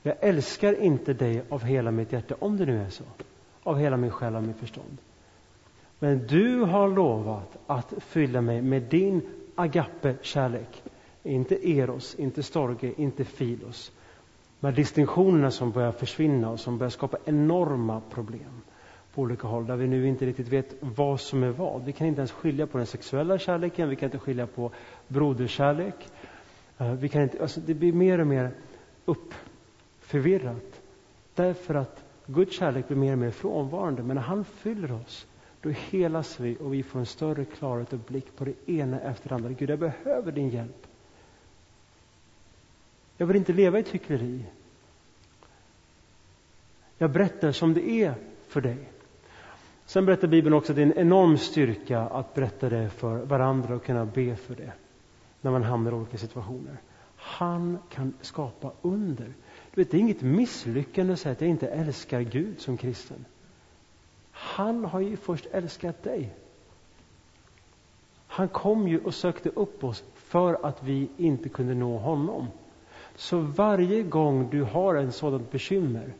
Jag 0.03 0.17
älskar 0.21 0.83
inte 0.83 1.13
dig 1.13 1.43
av 1.49 1.63
hela 1.65 1.91
mitt 1.91 2.13
hjärta, 2.13 2.35
om 2.39 2.57
det 2.57 2.67
nu 2.67 2.83
är 2.83 2.91
så. 2.91 3.05
Av 3.63 3.79
hela 3.79 3.97
min 3.97 4.11
själ 4.11 4.37
och 4.37 4.43
mitt 4.43 4.57
förstånd. 4.57 4.99
Men 5.99 6.27
du 6.27 6.61
har 6.61 6.89
lovat 6.89 7.57
att 7.67 7.95
fylla 7.99 8.41
mig 8.41 8.63
med 8.63 8.83
din 8.83 9.23
agape-kärlek. 9.55 10.83
Inte 11.23 11.69
eros, 11.69 12.15
inte 12.15 12.43
storge, 12.43 12.93
inte 12.97 13.25
filos. 13.25 13.93
Med 14.61 14.75
distinktionerna 14.75 15.51
som 15.51 15.71
börjar 15.71 15.93
försvinna 15.93 16.51
och 16.51 16.61
som 16.61 16.79
börjar 16.79 16.91
skapa 16.91 17.19
enorma 17.25 18.01
problem 18.11 18.63
på 19.15 19.23
olika 19.23 19.47
håll 19.47 19.67
där 19.67 19.77
vi 19.77 19.87
nu 19.87 20.09
inte 20.09 20.27
riktigt 20.27 20.49
vet 20.49 20.75
vad 20.81 21.21
som 21.21 21.43
är 21.43 21.51
vad. 21.51 21.85
Vi 21.85 21.93
kan 21.93 22.07
inte 22.07 22.21
ens 22.21 22.33
skilja 22.33 22.67
på 22.67 22.79
den 22.79 22.87
sexuella 22.87 23.39
kärleken, 23.39 23.89
vi 23.89 23.97
kan 23.97 24.07
inte 24.07 24.19
skilja 24.19 24.47
på 24.47 24.71
broderskärlek. 25.09 26.09
Eh, 26.79 26.93
vi 26.93 27.09
kan 27.09 27.23
inte, 27.23 27.43
alltså 27.43 27.61
det 27.61 27.75
blir 27.75 27.93
mer 27.93 28.21
och 28.21 28.27
mer 28.27 28.51
uppförvirrat 29.05 30.81
därför 31.35 31.75
att 31.75 32.05
Guds 32.27 32.59
kärlek 32.59 32.89
blir 32.89 32.97
mer 32.97 33.13
och 33.13 33.19
mer 33.19 33.31
frånvarande. 33.31 34.03
Men 34.03 34.17
när 34.17 34.23
han 34.23 34.45
fyller 34.45 34.93
oss, 34.93 35.27
då 35.61 35.69
helas 35.69 36.41
vi 36.41 36.57
och 36.61 36.75
vi 36.75 36.83
får 36.83 36.99
en 36.99 37.07
större 37.07 37.45
klarhet 37.45 37.93
och 37.93 37.99
blick 37.99 38.37
på 38.37 38.45
det 38.45 38.71
ena 38.71 39.01
efter 39.01 39.29
det 39.29 39.35
andra. 39.35 39.51
Gud, 39.51 39.71
jag 39.71 39.79
behöver 39.79 40.33
din 40.33 40.49
hjälp. 40.49 40.87
Jag 43.17 43.27
vill 43.27 43.37
inte 43.37 43.53
leva 43.53 43.79
i 43.79 43.85
hyckleri. 43.91 44.45
Jag 46.99 47.11
berättar 47.11 47.53
som 47.53 47.75
det 47.75 47.91
är 47.91 48.15
för 48.49 48.61
dig. 48.61 48.90
Sen 49.91 50.07
berättar 50.07 50.29
Bibeln 50.29 50.55
också 50.55 50.73
att 50.73 50.77
det 50.77 50.83
är 50.83 50.87
en 50.87 50.99
enorm 50.99 51.39
styrka 51.39 52.01
att 52.01 52.35
berätta 52.35 52.69
det 52.69 52.91
för 52.91 53.19
varandra 53.19 53.75
och 53.75 53.85
kunna 53.85 54.05
be 54.07 54.37
för 54.37 54.55
det 54.55 54.73
när 55.41 55.51
man 55.51 55.63
hamnar 55.63 55.91
i 55.91 55.95
olika 55.95 56.19
situationer. 56.19 56.77
Han 57.17 57.79
kan 57.89 58.15
skapa 58.21 58.73
under. 58.83 59.25
Du 59.75 59.81
vet, 59.81 59.91
det 59.91 59.97
är 59.97 60.01
inget 60.01 60.23
misslyckande 60.23 61.13
att 61.13 61.21
säga 61.21 61.33
att 61.33 61.41
jag 61.41 61.51
inte 61.51 61.69
älskar 61.69 62.21
Gud 62.21 62.61
som 62.61 62.77
kristen. 62.77 63.25
Han 64.31 64.85
har 64.85 65.01
ju 65.01 65.17
först 65.17 65.47
älskat 65.53 66.03
dig. 66.03 66.31
Han 68.27 68.49
kom 68.49 68.89
ju 68.89 68.99
och 68.99 69.15
sökte 69.15 69.49
upp 69.49 69.85
oss 69.85 70.05
för 70.15 70.67
att 70.67 70.83
vi 70.83 71.09
inte 71.17 71.49
kunde 71.49 71.75
nå 71.75 71.99
honom. 71.99 72.47
Så 73.17 73.39
varje 73.39 74.03
gång 74.03 74.49
du 74.51 74.63
har 74.63 74.95
en 74.95 75.13
sådant 75.13 75.51
bekymmer 75.51 76.13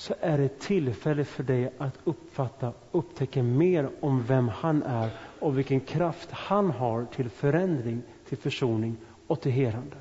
så 0.00 0.14
är 0.20 0.38
det 0.38 0.58
tillfälle 0.58 1.24
för 1.24 1.42
dig 1.42 1.72
att 1.78 1.98
uppfatta, 2.04 2.72
upptäcka 2.92 3.42
mer 3.42 3.90
om 4.00 4.22
vem 4.22 4.48
han 4.48 4.82
är 4.82 5.10
och 5.40 5.58
vilken 5.58 5.80
kraft 5.80 6.30
han 6.30 6.70
har 6.70 7.04
till 7.04 7.30
förändring, 7.30 8.02
till 8.28 8.38
försoning 8.38 8.96
och 9.26 9.40
till 9.40 9.52
helande. 9.52 9.96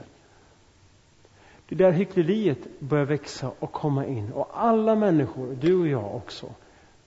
Det 1.70 1.76
där 1.76 1.92
hyckleriet 1.92 2.80
börjar 2.80 3.06
växa 3.06 3.52
och 3.60 3.72
komma 3.72 4.06
in 4.06 4.32
och 4.32 4.50
alla 4.54 4.96
människor, 4.96 5.58
du 5.62 5.80
och 5.80 5.88
jag 5.88 6.16
också, 6.16 6.50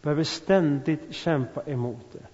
behöver 0.03 0.25
ständigt 0.25 1.15
kämpa 1.15 1.63
emot 1.63 2.13
det. 2.13 2.27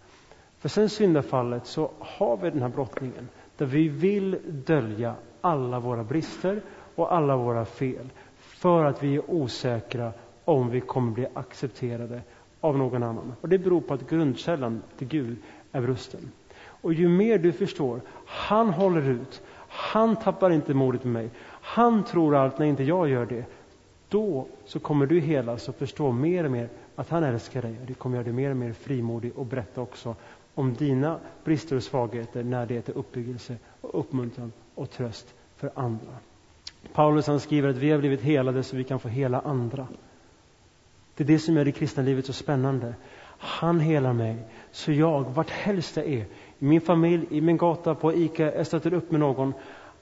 För 0.58 0.68
sen 0.68 0.88
syndafallet 0.88 1.66
så 1.66 1.90
har 1.98 2.36
vi 2.36 2.50
den 2.50 2.62
här 2.62 2.68
brottningen 2.68 3.28
där 3.56 3.66
vi 3.66 3.88
vill 3.88 4.38
dölja 4.66 5.14
alla 5.40 5.80
våra 5.80 6.04
brister 6.04 6.62
och 6.94 7.14
alla 7.14 7.36
våra 7.36 7.64
fel 7.64 8.08
för 8.36 8.84
att 8.84 9.02
vi 9.02 9.14
är 9.14 9.30
osäkra 9.30 10.12
om 10.48 10.70
vi 10.70 10.80
kommer 10.80 11.12
bli 11.12 11.26
accepterade 11.34 12.22
av 12.60 12.78
någon 12.78 13.02
annan. 13.02 13.34
Och 13.40 13.48
Det 13.48 13.58
beror 13.58 13.80
på 13.80 13.94
att 13.94 14.10
grundkällan 14.10 14.82
till 14.98 15.08
Gud 15.08 15.36
är 15.72 15.80
brusten. 15.80 16.30
Och 16.58 16.92
ju 16.92 17.08
mer 17.08 17.38
du 17.38 17.52
förstår, 17.52 18.00
han 18.26 18.68
håller 18.68 19.08
ut, 19.08 19.42
han 19.68 20.16
tappar 20.16 20.50
inte 20.50 20.74
modet 20.74 21.04
med 21.04 21.12
mig, 21.12 21.30
han 21.50 22.04
tror 22.04 22.36
allt 22.36 22.58
när 22.58 22.66
inte 22.66 22.84
jag 22.84 23.08
gör 23.08 23.26
det. 23.26 23.44
Då 24.08 24.46
så 24.64 24.78
kommer 24.78 25.06
du 25.06 25.20
helas 25.20 25.68
och 25.68 25.74
förstå 25.74 26.12
mer 26.12 26.44
och 26.44 26.50
mer 26.50 26.68
att 26.96 27.08
han 27.08 27.24
älskar 27.24 27.62
dig. 27.62 27.76
Och 27.80 27.86
det 27.86 27.94
kommer 27.94 28.16
göra 28.16 28.24
dig 28.24 28.32
mer 28.32 28.50
och 28.50 28.56
mer 28.56 28.72
frimodig 28.72 29.32
och 29.36 29.46
berätta 29.46 29.80
också 29.80 30.14
om 30.54 30.74
dina 30.74 31.18
brister 31.44 31.76
och 31.76 31.82
svagheter 31.82 32.44
när 32.44 32.66
det 32.66 32.76
är 32.76 32.80
till 32.80 32.94
uppbyggelse 32.94 33.56
och 33.80 34.00
uppmuntran 34.00 34.52
och 34.74 34.90
tröst 34.90 35.34
för 35.56 35.70
andra. 35.74 36.12
Paulus 36.92 37.26
han 37.26 37.40
skriver 37.40 37.68
att 37.68 37.76
vi 37.76 37.90
har 37.90 37.98
blivit 37.98 38.20
helade 38.20 38.62
så 38.62 38.76
vi 38.76 38.84
kan 38.84 39.00
få 39.00 39.08
hela 39.08 39.40
andra. 39.40 39.86
Det 41.18 41.24
är 41.24 41.26
det 41.26 41.38
som 41.38 41.56
gör 41.56 41.64
det 41.64 41.72
kristna 41.72 42.02
livet 42.02 42.26
så 42.26 42.32
spännande. 42.32 42.94
Han 43.38 43.80
helar 43.80 44.12
mig, 44.12 44.36
så 44.70 44.92
jag, 44.92 45.24
vart 45.24 45.50
helst 45.50 45.96
jag 45.96 46.06
är, 46.06 46.18
i 46.18 46.26
min 46.58 46.80
familj, 46.80 47.26
i 47.30 47.40
min 47.40 47.56
gata, 47.56 47.94
på 47.94 48.14
ICA, 48.14 48.54
jag 48.56 48.66
stöter 48.66 48.94
upp 48.94 49.10
med 49.10 49.20
någon. 49.20 49.54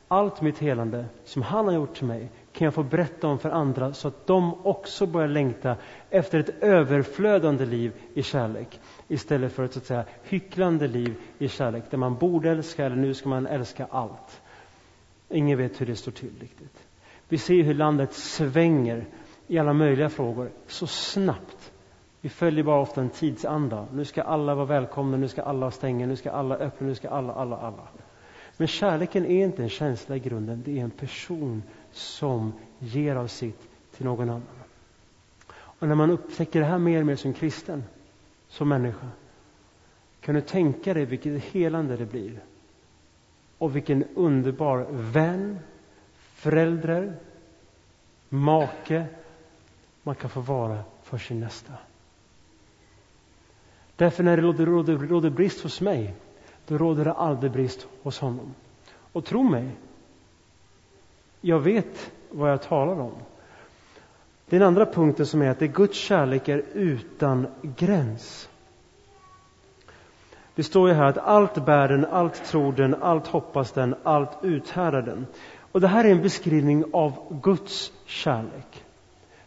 Allt 0.09 0.41
mitt 0.41 0.59
helande 0.59 1.05
som 1.25 1.43
han 1.43 1.67
har 1.67 1.75
gjort 1.75 1.95
till 1.95 2.07
mig 2.07 2.31
kan 2.53 2.65
jag 2.65 2.75
få 2.75 2.83
berätta 2.83 3.29
om 3.29 3.39
för 3.39 3.51
andra 3.51 3.95
så 3.95 4.09
att 4.09 4.27
de 4.27 4.67
också 4.67 5.07
börjar 5.07 5.29
längta 5.29 5.77
efter 6.11 6.39
ett 6.41 6.63
överflödande 6.63 7.67
liv 7.67 7.93
i 8.15 8.23
kärlek 8.23 8.81
istället 9.09 9.53
för 9.53 9.65
ett 9.65 9.73
så 9.73 9.79
att 9.79 9.87
säga 9.87 10.05
hycklande 10.23 10.89
liv 10.89 11.15
i 11.39 11.49
kärlek 11.49 11.85
där 11.91 11.99
man 11.99 12.15
borde 12.15 12.51
älska 12.51 12.87
eller 12.87 12.97
nu 12.97 13.15
ska 13.15 13.29
man 13.29 13.47
älska 13.47 13.87
allt. 13.91 14.41
Ingen 15.29 15.59
vet 15.59 15.81
hur 15.81 15.87
det 15.87 15.97
står 15.97 16.13
till 16.13 16.33
riktigt. 16.41 16.87
Vi 17.29 17.39
ser 17.39 17.63
hur 17.63 17.75
landet 17.75 18.13
svänger 18.13 19.05
i 19.47 19.59
alla 19.59 19.73
möjliga 19.73 20.09
frågor 20.09 20.51
så 20.67 20.87
snabbt. 20.87 21.73
Vi 22.21 22.29
följer 22.29 22.65
bara 22.65 22.81
ofta 22.81 23.01
en 23.01 23.11
tidsanda. 23.11 23.87
Nu 23.93 24.05
ska 24.05 24.23
alla 24.23 24.55
vara 24.55 24.67
välkomna, 24.67 25.17
nu 25.17 25.29
ska 25.29 25.43
alla 25.43 25.71
stänga, 25.71 26.07
nu 26.07 26.17
ska 26.17 26.31
alla 26.31 26.57
öppna, 26.57 26.87
nu 26.87 26.95
ska 26.95 27.09
alla, 27.09 27.33
alla, 27.33 27.57
alla. 27.57 27.89
Men 28.57 28.69
kärleken 28.69 29.27
är 29.27 29.45
inte 29.45 29.63
en 29.63 29.69
känsla 29.69 30.17
i 30.17 30.19
grunden, 30.19 30.63
det 30.65 30.79
är 30.79 30.85
en 30.85 30.91
person 30.91 31.63
som 31.93 32.53
ger 32.79 33.17
av 33.17 33.27
sitt 33.27 33.69
till 33.97 34.05
någon 34.05 34.29
annan. 34.29 34.43
Och 35.49 35.89
när 35.89 35.95
man 35.95 36.11
upptäcker 36.11 36.61
det 36.61 36.67
här 36.67 36.79
mer 36.79 37.01
och 37.01 37.07
mer 37.07 37.17
som 37.17 37.33
kristen, 37.33 37.85
som 38.49 38.69
människa, 38.69 39.07
Kan 40.21 40.35
du 40.35 40.41
tänka 40.41 40.95
dig 40.95 41.05
vilket 41.05 41.45
helande 41.45 41.97
det 41.97 42.07
blir? 42.07 42.41
Och 43.59 43.77
vilken 43.77 44.05
underbar 44.15 44.87
vän, 44.91 45.59
förälder, 46.15 47.15
make 48.29 49.07
man 50.07 50.15
kan 50.15 50.31
få 50.31 50.41
vara 50.41 50.79
för 51.03 51.19
sin 51.19 51.41
nästa. 51.41 51.73
Därför 53.97 54.23
när 54.23 54.37
det 54.37 54.43
råder, 54.43 54.67
råder, 54.67 54.97
råder 54.97 55.31
brist 55.31 55.63
hos 55.63 55.81
mig, 55.81 56.15
då 56.67 56.79
råder 56.79 57.05
det 57.05 57.13
aldrig 57.13 57.53
brist 57.53 57.87
hos 58.03 58.19
honom. 58.19 58.55
Och 59.13 59.25
tro 59.25 59.43
mig, 59.43 59.71
jag 61.41 61.61
vet 61.61 62.13
vad 62.31 62.51
jag 62.51 62.63
talar 62.63 63.01
om. 63.01 63.13
Den 64.47 64.63
andra 64.63 64.87
punkten 64.87 65.27
som 65.27 65.43
är 65.43 65.51
att 65.51 65.59
det 65.59 65.69
Guds 65.69 65.99
kärlek 65.99 66.49
är 66.49 66.63
utan 66.73 67.47
gräns. 67.63 68.49
Det 70.55 70.63
står 70.63 70.89
ju 70.89 70.95
här 70.95 71.07
att 71.07 71.19
allt 71.19 71.65
bär 71.67 71.89
den, 71.89 72.07
allt 72.07 72.45
tror 72.45 72.73
den, 72.73 73.03
allt 73.03 73.27
hoppas 73.27 73.73
den, 73.73 73.95
allt 74.03 74.39
uthärdar 74.43 75.03
den. 75.03 75.27
Och 75.73 75.81
det 75.81 75.89
här 75.89 76.05
är 76.05 76.11
en 76.11 76.23
beskrivning 76.23 76.85
av 76.93 77.41
Guds 77.43 77.93
kärlek. 78.05 78.86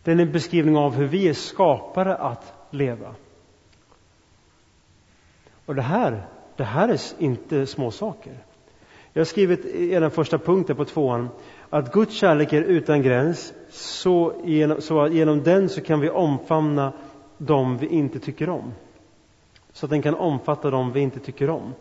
Det 0.03 0.11
är 0.11 0.19
en 0.19 0.31
beskrivning 0.31 0.77
av 0.77 0.93
hur 0.95 1.05
vi 1.07 1.27
är 1.27 1.33
skapade 1.33 2.15
att 2.15 2.53
leva. 2.69 3.15
Och 5.65 5.75
det 5.75 5.81
här, 5.81 6.27
det 6.55 6.63
här 6.63 6.89
är 6.89 6.99
inte 7.17 7.65
små 7.65 7.91
saker. 7.91 8.33
Jag 9.13 9.19
har 9.19 9.25
skrivit 9.25 9.65
i 9.65 9.89
den 9.89 10.11
första 10.11 10.37
punkten 10.37 10.75
på 10.75 10.85
tvåan 10.85 11.29
att 11.69 11.93
Guds 11.93 12.15
kärlek 12.15 12.53
är 12.53 12.61
utan 12.61 13.01
gräns, 13.01 13.53
så 13.69 14.33
genom, 14.45 14.81
så 14.81 15.07
genom 15.07 15.43
den 15.43 15.69
så 15.69 15.81
kan 15.81 15.99
vi 15.99 16.09
omfamna 16.09 16.93
dem 17.37 17.77
vi 17.77 17.87
inte 17.87 18.19
tycker 18.19 18.49
om. 18.49 18.73
Så 19.73 19.85
att 19.85 19.89
den 19.89 20.01
kan 20.01 20.15
omfatta 20.15 20.69
dem 20.69 20.91
vi 20.91 20.99
inte 20.99 21.19
tycker 21.19 21.49
om. 21.49 21.73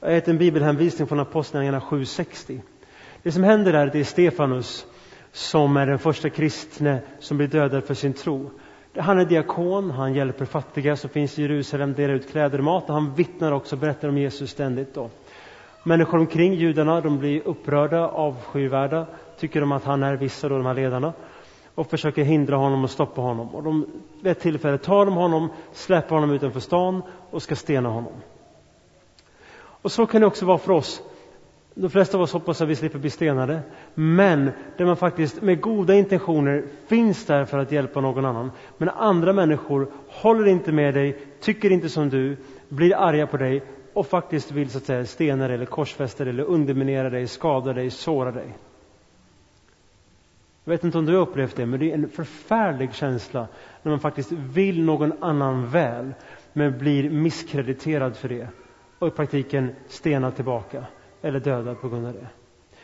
Jag 0.00 0.10
har 0.10 0.28
en 0.28 0.38
bibelhänvisning 0.38 1.08
från 1.08 1.20
Apostlagärningarna 1.20 1.80
7.60. 1.80 2.60
Det 3.22 3.32
som 3.32 3.44
händer 3.44 3.72
är 3.72 3.86
att 3.86 3.92
det 3.92 4.00
är 4.00 4.04
Stefanus 4.04 4.86
som 5.36 5.76
är 5.76 5.86
den 5.86 5.98
första 5.98 6.30
kristne 6.30 7.00
som 7.18 7.36
blir 7.36 7.48
dödad 7.48 7.84
för 7.84 7.94
sin 7.94 8.12
tro. 8.12 8.50
Han 8.96 9.18
är 9.18 9.24
diakon, 9.24 9.90
han 9.90 10.14
hjälper 10.14 10.44
fattiga 10.44 10.96
som 10.96 11.10
finns 11.10 11.38
i 11.38 11.42
Jerusalem, 11.42 11.94
delar 11.94 12.14
ut 12.14 12.30
kläder 12.30 12.58
och 12.58 12.64
mat 12.64 12.88
och 12.88 12.94
han 12.94 13.14
vittnar 13.14 13.52
också, 13.52 13.76
berättar 13.76 14.08
om 14.08 14.18
Jesus 14.18 14.50
ständigt. 14.50 14.94
Då. 14.94 15.10
Människor 15.82 16.18
omkring 16.18 16.54
judarna 16.54 17.00
de 17.00 17.18
blir 17.18 17.46
upprörda, 17.46 18.08
avskyvärda, 18.08 19.06
tycker 19.38 19.60
de 19.60 19.72
att 19.72 19.84
han 19.84 20.02
är 20.02 20.16
vissa 20.16 20.46
av 20.46 20.50
de 20.50 20.66
här 20.66 20.74
ledarna 20.74 21.12
och 21.74 21.90
försöker 21.90 22.22
hindra 22.22 22.56
honom 22.56 22.84
och 22.84 22.90
stoppa 22.90 23.20
honom. 23.20 23.54
Och 23.54 23.62
de, 23.62 23.86
vid 24.22 24.32
ett 24.32 24.40
tillfälle 24.40 24.78
tar 24.78 25.04
de 25.04 25.14
honom, 25.14 25.48
släpper 25.72 26.14
honom 26.14 26.30
utanför 26.30 26.60
stan 26.60 27.02
och 27.30 27.42
ska 27.42 27.56
stena 27.56 27.88
honom. 27.88 28.12
Och 29.58 29.92
så 29.92 30.06
kan 30.06 30.20
det 30.20 30.26
också 30.26 30.46
vara 30.46 30.58
för 30.58 30.72
oss. 30.72 31.02
De 31.78 31.90
flesta 31.90 32.16
av 32.16 32.22
oss 32.22 32.32
hoppas 32.32 32.60
att 32.60 32.68
vi 32.68 32.76
slipper 32.76 32.98
bli 32.98 33.10
stenade. 33.10 33.60
Men 33.94 34.50
där 34.76 34.84
man 34.84 34.96
faktiskt 34.96 35.42
med 35.42 35.60
goda 35.60 35.94
intentioner 35.94 36.64
finns 36.86 37.26
där 37.26 37.44
för 37.44 37.58
att 37.58 37.72
hjälpa 37.72 38.00
någon 38.00 38.24
annan. 38.24 38.50
Men 38.78 38.88
andra 38.88 39.32
människor 39.32 39.88
håller 40.08 40.46
inte 40.46 40.72
med 40.72 40.94
dig, 40.94 41.18
tycker 41.40 41.72
inte 41.72 41.88
som 41.88 42.08
du, 42.08 42.36
blir 42.68 42.96
arga 42.96 43.26
på 43.26 43.36
dig 43.36 43.62
och 43.92 44.06
faktiskt 44.06 44.52
vill 44.52 44.70
så 44.70 44.78
att 44.78 44.84
säga 44.84 45.04
stena 45.04 45.46
dig 45.46 45.54
eller 45.54 45.66
korsfästa 45.66 46.24
dig 46.24 46.32
eller 46.32 46.44
underminera 46.44 47.10
dig, 47.10 47.26
skada 47.26 47.72
dig, 47.72 47.90
såra 47.90 48.32
dig. 48.32 48.56
Jag 50.64 50.70
vet 50.70 50.84
inte 50.84 50.98
om 50.98 51.06
du 51.06 51.14
har 51.14 51.22
upplevt 51.22 51.56
det, 51.56 51.66
men 51.66 51.80
det 51.80 51.90
är 51.90 51.94
en 51.94 52.08
förfärlig 52.08 52.94
känsla 52.94 53.48
när 53.82 53.90
man 53.90 54.00
faktiskt 54.00 54.32
vill 54.32 54.84
någon 54.84 55.22
annan 55.22 55.66
väl, 55.66 56.14
men 56.52 56.78
blir 56.78 57.10
misskrediterad 57.10 58.16
för 58.16 58.28
det 58.28 58.48
och 58.98 59.08
i 59.08 59.10
praktiken 59.10 59.70
stenad 59.88 60.36
tillbaka 60.36 60.84
eller 61.26 61.40
dödad 61.40 61.80
på 61.80 61.88
grund 61.88 62.06
av 62.06 62.12
det. 62.12 62.26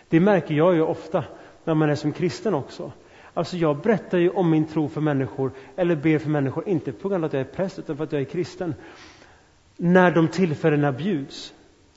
Det 0.08 0.20
märker 0.20 0.54
jag 0.54 0.74
ju 0.74 0.82
ofta 0.82 1.24
när 1.64 1.74
man 1.74 1.90
är 1.90 1.94
som 1.94 2.12
kristen 2.12 2.54
också. 2.54 2.92
Alltså 3.34 3.56
jag 3.56 3.76
berättar 3.76 4.18
ju 4.18 4.30
om 4.30 4.50
min 4.50 4.64
tro 4.64 4.88
för 4.88 5.00
människor, 5.00 5.52
eller 5.76 5.96
ber 5.96 6.18
för 6.18 6.30
människor, 6.30 6.68
inte 6.68 6.92
på 6.92 7.08
grund 7.08 7.24
av 7.24 7.28
att 7.28 7.32
jag 7.32 7.40
är 7.40 7.44
präst, 7.44 7.78
utan 7.78 7.96
för 7.96 8.04
att 8.04 8.12
jag 8.12 8.20
är 8.20 8.26
kristen. 8.26 8.74
När 9.76 10.10
de 10.10 10.28
tillfällena 10.28 10.92
bjuds. 10.92 11.54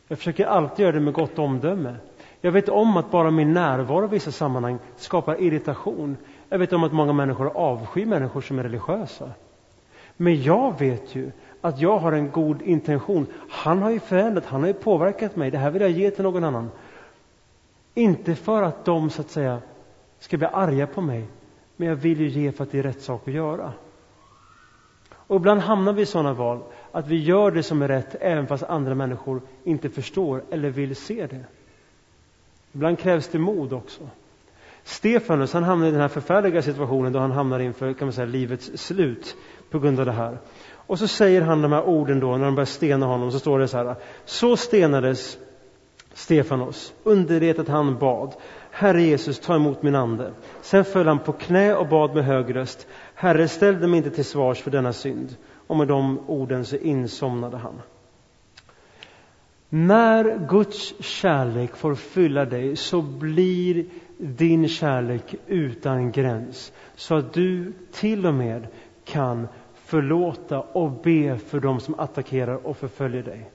Jag 0.08 0.18
försöker 0.18 0.46
alltid 0.46 0.84
göra 0.84 0.92
det 0.96 1.00
med 1.00 1.14
gott 1.14 1.40
omdöme. 1.40 1.96
Jag 2.42 2.52
vet 2.52 2.70
om 2.70 2.98
att 2.98 3.12
bara 3.12 3.32
min 3.32 3.54
närvaro 3.54 4.06
i 4.06 4.08
vissa 4.08 4.32
sammanhang 4.32 4.80
skapar 4.96 5.42
irritation. 5.42 6.18
Jag 6.50 6.60
vet 6.60 6.74
om 6.74 6.84
att 6.84 6.94
många 6.94 7.14
människor 7.14 7.58
avskyr 7.58 8.06
människor 8.06 8.42
som 8.42 8.60
är 8.60 8.64
religiösa. 8.64 9.32
Men 10.18 10.42
jag 10.42 10.80
vet 10.80 11.16
ju 11.16 11.32
att 11.66 11.82
jag 11.82 11.98
har 11.98 12.12
en 12.12 12.32
god 12.32 12.62
intention. 12.62 13.28
Han 13.50 13.82
har 13.82 13.92
ju 13.92 14.00
förändrat, 14.00 14.46
han 14.46 14.62
har 14.62 14.68
ju 14.68 14.74
påverkat 14.74 15.36
mig. 15.36 15.52
Det 15.52 15.58
här 15.58 15.72
vill 15.72 15.82
jag 15.82 15.92
ge 15.92 16.12
till 16.12 16.24
någon 16.24 16.44
annan. 16.44 16.72
Inte 17.94 18.36
för 18.36 18.62
att 18.62 18.86
de 18.86 19.10
så 19.10 19.22
att 19.22 19.30
säga 19.30 19.62
ska 20.20 20.38
bli 20.38 20.48
arga 20.48 20.88
på 20.88 21.02
mig, 21.02 21.26
men 21.76 21.88
jag 21.88 21.96
vill 21.96 22.20
ju 22.20 22.28
ge 22.28 22.52
för 22.52 22.64
att 22.64 22.72
det 22.72 22.80
är 22.80 22.84
rätt 22.84 23.02
sak 23.02 23.28
att 23.28 23.34
göra. 23.34 23.74
Och 25.10 25.36
ibland 25.36 25.62
hamnar 25.62 25.94
vi 25.94 26.02
i 26.02 26.06
sådana 26.06 26.34
val, 26.34 26.60
att 26.92 27.08
vi 27.08 27.24
gör 27.24 27.52
det 27.52 27.64
som 27.64 27.82
är 27.82 27.88
rätt 27.88 28.16
även 28.20 28.48
fast 28.48 28.64
andra 28.64 28.96
människor 28.96 29.42
inte 29.64 29.90
förstår 29.90 30.44
eller 30.50 30.70
vill 30.70 30.96
se 30.96 31.28
det. 31.28 31.46
Ibland 32.72 33.00
krävs 33.00 33.28
det 33.28 33.40
mod 33.40 33.74
också. 33.74 34.10
Stefanus 34.84 35.54
han 35.54 35.64
hamnar 35.64 35.88
i 35.88 35.92
den 35.92 36.02
här 36.02 36.08
förfärliga 36.08 36.62
situationen 36.62 37.14
då 37.14 37.20
han 37.20 37.32
hamnar 37.32 37.60
inför 37.60 37.94
kan 37.94 38.08
man 38.08 38.14
säga, 38.14 38.26
livets 38.26 38.72
slut 38.76 39.36
på 39.70 39.80
grund 39.80 40.00
av 40.00 40.06
det 40.06 40.12
här. 40.12 40.38
Och 40.88 41.00
så 41.00 41.08
säger 41.08 41.42
han 41.42 41.62
de 41.62 41.72
här 41.72 41.84
orden 41.84 42.20
då 42.20 42.38
när 42.38 42.46
de 42.46 42.56
börjar 42.56 42.66
stena 42.66 43.06
honom, 43.06 43.32
så 43.32 43.40
står 43.40 43.60
det 43.60 43.68
så 43.68 43.78
här. 43.78 43.96
Så 44.26 44.58
stenades 44.58 45.38
Stefanos 46.14 46.94
under 47.04 47.40
det 47.40 47.60
att 47.60 47.68
han 47.68 48.00
bad. 48.00 48.34
Herre 48.72 49.02
Jesus, 49.02 49.40
ta 49.40 49.56
emot 49.56 49.84
min 49.84 49.96
ande. 49.96 50.32
Sen 50.62 50.86
föll 50.86 51.08
han 51.08 51.20
på 51.20 51.32
knä 51.32 51.76
och 51.76 51.88
bad 51.88 52.16
med 52.16 52.26
hög 52.26 52.56
röst. 52.56 52.88
Herre, 53.16 53.48
ställ 53.48 53.82
dem 53.82 53.94
inte 53.94 54.10
till 54.10 54.26
svars 54.26 54.62
för 54.62 54.72
denna 54.72 54.94
synd. 54.94 55.36
Och 55.68 55.78
med 55.78 55.88
de 55.88 56.20
orden 56.28 56.66
så 56.66 56.76
insomnade 56.76 57.58
han. 57.58 57.82
När 59.70 60.48
Guds 60.48 61.04
kärlek 61.04 61.76
får 61.76 61.96
fylla 61.96 62.46
dig 62.46 62.76
så 62.76 63.02
blir 63.02 63.86
din 64.18 64.68
kärlek 64.68 65.36
utan 65.48 66.12
gräns. 66.12 66.72
Så 66.96 67.16
att 67.16 67.34
du 67.34 67.74
till 67.92 68.26
och 68.26 68.34
med 68.34 68.68
kan 69.06 69.48
förlåta 69.96 70.62
och 70.62 70.92
be 70.92 71.38
för 71.38 71.60
dem 71.60 71.80
som 71.80 72.00
attackerar 72.00 72.68
och 72.68 72.78
förföljer 72.78 73.24
dig. 73.24 73.50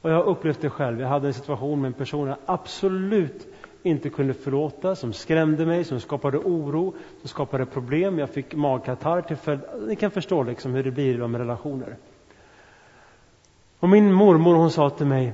Och 0.00 0.10
jag 0.10 0.14
har 0.14 0.24
upplevt 0.24 0.60
det 0.60 0.70
själv. 0.70 1.00
Jag 1.00 1.08
hade 1.08 1.26
en 1.26 1.34
situation 1.34 1.80
med 1.80 1.88
en 1.88 1.92
person 1.92 2.28
jag 2.28 2.36
absolut 2.46 3.46
inte 3.82 4.10
kunde 4.10 4.34
förlåta, 4.34 4.96
som 4.96 5.12
skrämde 5.12 5.66
mig, 5.66 5.84
som 5.84 6.00
skapade 6.00 6.38
oro, 6.38 6.94
som 7.20 7.28
skapade 7.28 7.66
problem. 7.66 8.18
Jag 8.18 8.30
fick 8.30 8.54
magkatarr 8.54 9.22
till 9.22 9.36
följd. 9.36 9.60
Ni 9.86 9.96
kan 9.96 10.10
förstå 10.10 10.42
liksom 10.42 10.74
hur 10.74 10.84
det 10.84 10.90
blir 10.90 11.26
med 11.26 11.40
relationer. 11.40 11.96
Och 13.78 13.88
min 13.88 14.12
mormor 14.12 14.54
hon 14.54 14.70
sa 14.70 14.90
till 14.90 15.06
mig, 15.06 15.32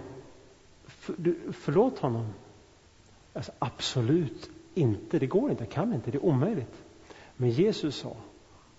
förlåt 1.53 1.99
honom. 1.99 2.27
Alltså, 3.33 3.53
absolut 3.59 4.51
inte, 4.75 5.19
det 5.19 5.27
går 5.27 5.51
inte, 5.51 5.65
jag 5.65 5.73
kan 5.73 5.95
inte, 5.95 6.11
det 6.11 6.19
är 6.19 6.25
omöjligt. 6.25 6.83
Men 7.37 7.51
Jesus 7.51 7.97
sa, 7.97 8.17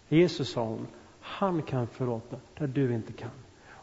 Jesus 0.10 0.52
sa 0.52 0.64
hon, 0.64 0.88
han 1.20 1.62
kan 1.62 1.88
förlåta 1.88 2.40
där 2.58 2.68
du 2.68 2.94
inte 2.94 3.14
kan. 3.14 3.32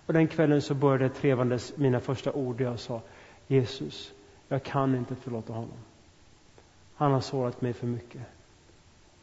Och 0.07 0.13
den 0.13 0.29
kvällen 0.29 0.63
så 0.63 0.75
började 0.75 1.15
trevandes 1.15 1.77
mina 1.77 2.01
första 2.01 2.33
ord 2.33 2.61
jag 2.61 2.81
sa, 2.81 3.01
Jesus, 3.47 4.13
jag 4.49 4.63
kan 4.63 4.95
inte 4.95 5.15
förlåta 5.15 5.53
honom. 5.53 5.79
Han 6.95 7.13
har 7.13 7.21
sårat 7.21 7.61
mig 7.61 7.73
för 7.73 7.87
mycket. 7.87 8.23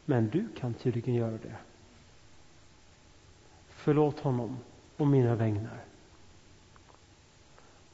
Men 0.04 0.28
du 0.28 0.48
kan 0.56 0.74
tydligen 0.74 1.14
göra 1.14 1.30
det. 1.30 1.56
Förlåt 3.68 4.20
honom 4.20 4.58
och 4.96 5.06
mina 5.06 5.34
vägnar. 5.34 5.84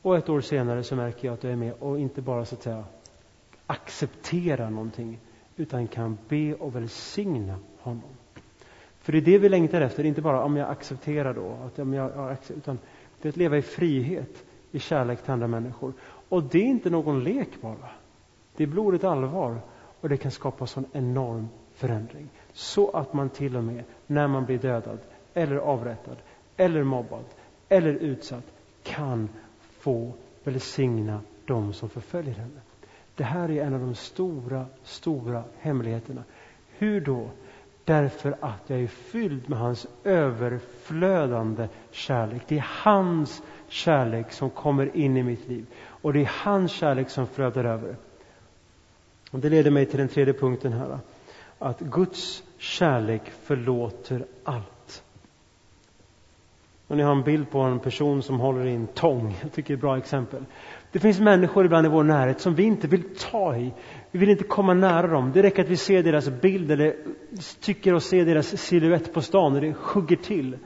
Och 0.02 0.16
ett 0.16 0.28
år 0.28 0.40
senare 0.40 0.82
så 0.82 0.96
märker 0.96 1.28
jag 1.28 1.34
att 1.34 1.42
jag 1.42 1.52
är 1.52 1.56
med 1.56 1.72
och 1.72 2.00
inte 2.00 2.22
bara 2.22 2.44
så 2.44 2.54
att 2.54 2.62
säga 2.62 2.84
accepterar 3.66 4.70
någonting 4.70 5.18
utan 5.56 5.88
kan 5.88 6.18
be 6.28 6.54
och 6.54 6.76
välsigna 6.76 7.58
honom. 7.78 8.17
För 9.08 9.12
det 9.12 9.18
är 9.18 9.22
det 9.22 9.38
vi 9.38 9.48
längtar 9.48 9.80
efter, 9.80 10.04
inte 10.04 10.22
bara 10.22 10.42
om 10.44 10.56
jag 10.56 10.70
accepterar 10.70 11.34
då, 11.34 11.56
att 11.66 11.78
om 11.78 11.94
jag, 11.94 12.36
utan 12.56 12.78
det 13.22 13.28
är 13.28 13.30
att 13.30 13.36
leva 13.36 13.56
i 13.56 13.62
frihet, 13.62 14.44
i 14.70 14.78
kärlek 14.78 15.22
till 15.22 15.30
andra 15.30 15.46
människor. 15.46 15.92
Och 16.28 16.42
det 16.42 16.58
är 16.58 16.64
inte 16.64 16.90
någon 16.90 17.24
lek 17.24 17.48
bara. 17.60 17.90
Det 18.56 18.62
är 18.62 18.66
blodigt 18.66 19.04
allvar 19.04 19.56
och 20.00 20.08
det 20.08 20.16
kan 20.16 20.30
skapa 20.30 20.66
sån 20.66 20.84
enorm 20.92 21.48
förändring. 21.74 22.28
Så 22.52 22.90
att 22.90 23.12
man 23.12 23.28
till 23.30 23.56
och 23.56 23.64
med 23.64 23.84
när 24.06 24.28
man 24.28 24.44
blir 24.44 24.58
dödad 24.58 24.98
eller 25.34 25.56
avrättad 25.56 26.16
eller 26.56 26.82
mobbad 26.82 27.24
eller 27.68 27.92
utsatt 27.92 28.44
kan 28.82 29.28
få 29.78 30.12
välsigna 30.44 31.20
dem 31.46 31.72
som 31.72 31.88
förföljer 31.88 32.34
henne. 32.34 32.60
Det 33.14 33.24
här 33.24 33.50
är 33.50 33.64
en 33.64 33.74
av 33.74 33.80
de 33.80 33.94
stora, 33.94 34.66
stora 34.82 35.44
hemligheterna. 35.58 36.22
Hur 36.78 37.00
då? 37.00 37.28
Därför 37.88 38.36
att 38.40 38.62
jag 38.70 38.80
är 38.80 38.86
fylld 38.86 39.48
med 39.48 39.58
hans 39.58 39.86
överflödande 40.04 41.68
kärlek. 41.90 42.42
Det 42.48 42.58
är 42.58 42.66
hans 42.82 43.42
kärlek 43.68 44.32
som 44.32 44.50
kommer 44.50 44.96
in 44.96 45.16
i 45.16 45.22
mitt 45.22 45.48
liv. 45.48 45.66
Och 45.86 46.12
det 46.12 46.20
är 46.20 46.30
hans 46.44 46.72
kärlek 46.72 47.10
som 47.10 47.26
flödar 47.26 47.64
över. 47.64 47.96
Och 49.30 49.38
det 49.38 49.48
leder 49.48 49.70
mig 49.70 49.86
till 49.86 49.98
den 49.98 50.08
tredje 50.08 50.34
punkten 50.34 50.72
här. 50.72 50.98
Att 51.58 51.80
Guds 51.80 52.42
kärlek 52.58 53.22
förlåter 53.42 54.24
allt. 54.44 55.02
Och 56.86 56.96
ni 56.96 57.02
har 57.02 57.12
en 57.12 57.22
bild 57.22 57.50
på 57.50 57.58
en 57.58 57.78
person 57.78 58.22
som 58.22 58.40
håller 58.40 58.66
i 58.66 58.74
en 58.74 58.86
tång. 58.86 59.36
Jag 59.42 59.52
tycker 59.52 59.68
det 59.68 59.74
är 59.74 59.76
ett 59.76 59.80
bra 59.80 59.98
exempel. 59.98 60.44
Det 60.92 60.98
finns 60.98 61.20
människor 61.20 61.64
ibland 61.64 61.86
i 61.86 61.90
vår 61.90 62.04
närhet 62.04 62.40
som 62.40 62.54
vi 62.54 62.62
inte 62.62 62.86
vill 62.86 63.02
ta 63.30 63.56
i. 63.56 63.72
Vi 64.10 64.18
vill 64.18 64.30
inte 64.30 64.44
komma 64.44 64.74
nära 64.74 65.06
dem. 65.06 65.32
Det 65.34 65.42
räcker 65.42 65.62
att 65.62 65.68
vi 65.68 65.76
ser 65.76 66.02
deras 66.02 66.28
bild 66.28 66.70
eller 66.70 66.96
tycker 67.60 67.94
oss 67.94 68.04
se 68.04 68.24
deras 68.24 68.60
siluett 68.60 69.12
på 69.12 69.22
stan 69.22 69.54
och 69.54 69.60
det 69.60 69.74
hugger 69.76 70.16
till. 70.16 70.56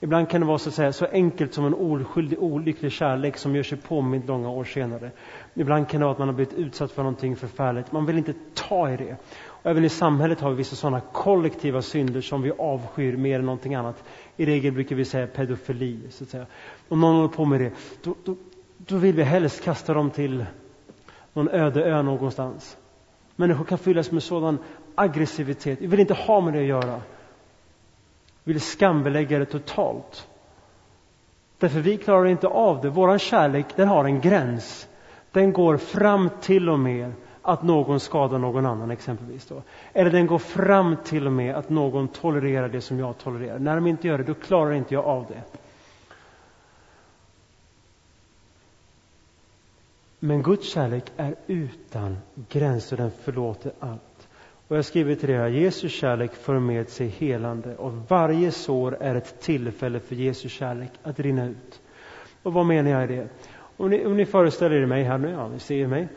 Ibland 0.00 0.28
kan 0.28 0.40
det 0.40 0.46
vara 0.46 0.58
så, 0.58 0.68
att 0.68 0.74
säga, 0.74 0.92
så 0.92 1.06
enkelt 1.06 1.54
som 1.54 1.66
en 1.66 1.74
oskyldig, 1.74 2.42
olycklig 2.42 2.92
kärlek 2.92 3.36
som 3.36 3.56
gör 3.56 3.62
sig 3.62 3.78
påmind 3.78 4.26
långa 4.26 4.50
år 4.50 4.64
senare. 4.64 5.10
Ibland 5.54 5.88
kan 5.88 6.00
det 6.00 6.04
vara 6.04 6.12
att 6.12 6.18
man 6.18 6.28
har 6.28 6.34
blivit 6.34 6.54
utsatt 6.54 6.92
för 6.92 7.02
någonting 7.02 7.36
förfärligt. 7.36 7.92
Man 7.92 8.06
vill 8.06 8.18
inte 8.18 8.34
ta 8.54 8.90
i 8.90 8.96
det. 8.96 9.16
Och 9.46 9.70
även 9.70 9.84
i 9.84 9.88
samhället 9.88 10.40
har 10.40 10.50
vi 10.50 10.56
vissa 10.56 10.76
sådana 10.76 11.00
kollektiva 11.00 11.82
synder 11.82 12.20
som 12.20 12.42
vi 12.42 12.52
avskyr 12.58 13.16
mer 13.16 13.38
än 13.38 13.44
någonting 13.44 13.74
annat. 13.74 14.04
I 14.36 14.46
regel 14.46 14.72
brukar 14.72 14.96
vi 14.96 15.04
säga 15.04 15.26
pedofili. 15.26 16.00
Så 16.10 16.24
att 16.24 16.30
säga. 16.30 16.46
Om 16.88 17.00
någon 17.00 17.16
håller 17.16 17.28
på 17.28 17.44
med 17.44 17.60
det, 17.60 17.72
då, 18.02 18.14
då, 18.24 18.36
då 18.86 18.96
vill 18.96 19.14
vi 19.14 19.22
helst 19.22 19.64
kasta 19.64 19.94
dem 19.94 20.10
till 20.10 20.46
någon 21.32 21.48
öde 21.48 21.84
ö 21.84 22.02
någonstans. 22.02 22.76
Människor 23.36 23.64
kan 23.64 23.78
fyllas 23.78 24.10
med 24.10 24.22
sådan 24.22 24.58
aggressivitet. 24.94 25.80
Vi 25.80 25.86
vill 25.86 26.00
inte 26.00 26.14
ha 26.14 26.40
med 26.40 26.52
det 26.54 26.60
att 26.60 26.66
göra. 26.66 27.00
Vi 28.44 28.52
vill 28.52 28.62
skambelägga 28.62 29.38
det 29.38 29.44
totalt. 29.44 30.28
Därför 31.58 31.80
vi 31.80 31.96
klarar 31.96 32.26
inte 32.26 32.46
av 32.46 32.80
det. 32.80 32.90
Vår 32.90 33.18
kärlek 33.18 33.66
den 33.76 33.88
har 33.88 34.04
en 34.04 34.20
gräns. 34.20 34.88
Den 35.32 35.52
går 35.52 35.76
fram 35.76 36.30
till 36.40 36.68
och 36.68 36.78
med 36.78 37.12
att 37.42 37.62
någon 37.62 38.00
skadar 38.00 38.38
någon 38.38 38.66
annan 38.66 38.90
exempelvis. 38.90 39.46
Då. 39.46 39.62
Eller 39.92 40.10
den 40.10 40.26
går 40.26 40.38
fram 40.38 40.96
till 41.04 41.26
och 41.26 41.32
med 41.32 41.54
att 41.54 41.70
någon 41.70 42.08
tolererar 42.08 42.68
det 42.68 42.80
som 42.80 42.98
jag 42.98 43.18
tolererar. 43.18 43.58
När 43.58 43.74
de 43.74 43.86
inte 43.86 44.08
gör 44.08 44.18
det, 44.18 44.24
då 44.24 44.34
klarar 44.34 44.72
inte 44.72 44.94
jag 44.94 45.04
av 45.04 45.26
det. 45.28 45.63
Men 50.24 50.42
Guds 50.42 50.68
kärlek 50.68 51.12
är 51.16 51.34
utan 51.46 52.16
gränser, 52.48 52.96
den 52.96 53.10
förlåter 53.10 53.72
allt. 53.80 54.28
Och 54.68 54.76
jag 54.76 54.84
skriver 54.84 55.14
till 55.14 55.30
er 55.30 55.40
att 55.40 55.52
Jesu 55.52 55.88
kärlek 55.88 56.34
för 56.34 56.58
med 56.58 56.88
sig 56.88 57.08
helande 57.08 57.76
och 57.76 57.92
varje 58.08 58.50
sår 58.50 58.96
är 59.00 59.14
ett 59.14 59.40
tillfälle 59.40 60.00
för 60.00 60.14
Jesu 60.14 60.48
kärlek 60.48 60.90
att 61.02 61.20
rinna 61.20 61.46
ut. 61.46 61.80
Och 62.42 62.52
vad 62.52 62.66
menar 62.66 62.90
jag 62.90 63.04
i 63.04 63.16
det? 63.16 63.28
Om 63.76 63.90
ni, 63.90 64.06
om 64.06 64.16
ni 64.16 64.26
föreställer 64.26 64.76
er 64.76 64.86
mig 64.86 65.02
här 65.02 65.18
nu, 65.18 65.30
ja, 65.30 65.48
ni 65.48 65.58
ser 65.58 65.86
mig. 65.86 66.08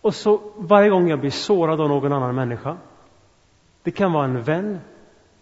Och 0.00 0.14
så 0.14 0.40
varje 0.56 0.90
gång 0.90 1.08
jag 1.08 1.20
blir 1.20 1.30
sårad 1.30 1.80
av 1.80 1.88
någon 1.88 2.12
annan 2.12 2.34
människa. 2.34 2.76
Det 3.82 3.90
kan 3.90 4.12
vara 4.12 4.24
en 4.24 4.42
vän, 4.42 4.78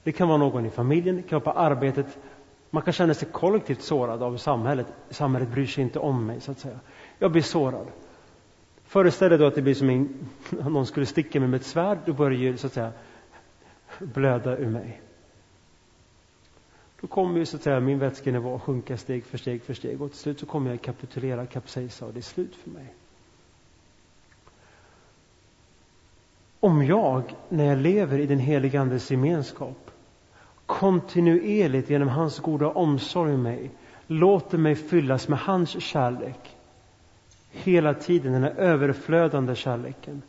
det 0.02 0.12
kan 0.12 0.28
vara 0.28 0.38
någon 0.38 0.66
i 0.66 0.70
familjen, 0.70 1.16
det 1.16 1.22
kan 1.22 1.40
vara 1.40 1.54
på 1.54 1.60
arbetet. 1.60 2.18
Man 2.70 2.82
kan 2.82 2.92
känna 2.92 3.14
sig 3.14 3.28
kollektivt 3.32 3.82
sårad 3.82 4.22
av 4.22 4.36
samhället. 4.36 4.86
Samhället 5.10 5.48
bryr 5.48 5.66
sig 5.66 5.84
inte 5.84 5.98
om 5.98 6.26
mig, 6.26 6.40
så 6.40 6.50
att 6.50 6.58
säga. 6.58 6.78
Jag 7.18 7.32
blir 7.32 7.42
sårad. 7.42 7.86
Föreställ 8.84 9.30
dig 9.30 9.38
då 9.38 9.46
att 9.46 9.54
det 9.54 9.62
blir 9.62 9.74
som 9.74 9.90
en, 9.90 10.28
om 10.64 10.72
någon 10.72 10.86
skulle 10.86 11.06
sticka 11.06 11.40
mig 11.40 11.48
med 11.48 11.60
ett 11.60 11.66
svärd, 11.66 11.98
då 12.06 12.12
börjar 12.12 12.52
det 12.52 12.58
så 12.58 12.66
att 12.66 12.72
säga 12.72 12.92
blöda 13.98 14.56
ur 14.56 14.70
mig. 14.70 15.00
Då 17.00 17.06
kommer 17.06 17.38
ju 17.38 17.46
så 17.46 17.56
att 17.56 17.62
säga 17.62 17.80
min 17.80 17.98
vätskenivå 17.98 18.54
att 18.54 18.62
sjunka 18.62 18.96
steg 18.96 19.24
för 19.24 19.38
steg 19.38 19.62
för 19.62 19.74
steg 19.74 20.02
och 20.02 20.10
till 20.10 20.20
slut 20.20 20.40
så 20.40 20.46
kommer 20.46 20.70
jag 20.70 20.82
kapitulera, 20.82 21.46
kapsejsa 21.46 22.06
och 22.06 22.12
det 22.12 22.20
är 22.20 22.22
slut 22.22 22.56
för 22.56 22.70
mig. 22.70 22.94
Om 26.60 26.84
jag, 26.84 27.22
när 27.48 27.64
jag 27.64 27.78
lever 27.78 28.18
i 28.18 28.26
den 28.26 28.38
helige 28.38 28.80
Andes 28.80 29.10
gemenskap, 29.10 29.90
kontinuerligt 30.66 31.90
genom 31.90 32.08
hans 32.08 32.38
goda 32.38 32.68
omsorg 32.68 33.34
om 33.34 33.42
mig, 33.42 33.70
låter 34.06 34.58
mig 34.58 34.74
fyllas 34.74 35.28
med 35.28 35.38
hans 35.38 35.82
kärlek, 35.82 36.55
hela 37.56 37.94
tiden, 37.94 38.32
den 38.32 38.42
här 38.42 38.54
överflödande 38.54 39.54
kärleken, 39.54 40.22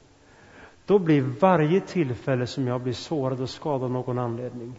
då 0.86 1.00
blir 1.00 1.22
varje 1.22 1.82
tillfälle 1.82 2.48
som 2.48 2.68
jag 2.68 2.82
blir 2.82 2.94
sårad 2.94 3.42
och 3.42 3.50
skadad 3.50 3.84
av 3.84 3.92
någon 3.92 4.20
anledning 4.20 4.76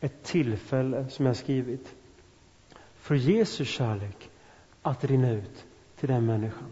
ett 0.00 0.22
tillfälle, 0.22 1.08
som 1.08 1.26
jag 1.26 1.36
skrivit, 1.36 1.94
för 2.94 3.14
Jesu 3.14 3.64
kärlek 3.64 4.30
att 4.82 5.04
rinna 5.04 5.30
ut 5.30 5.64
till 5.96 6.08
den 6.08 6.26
människan. 6.26 6.68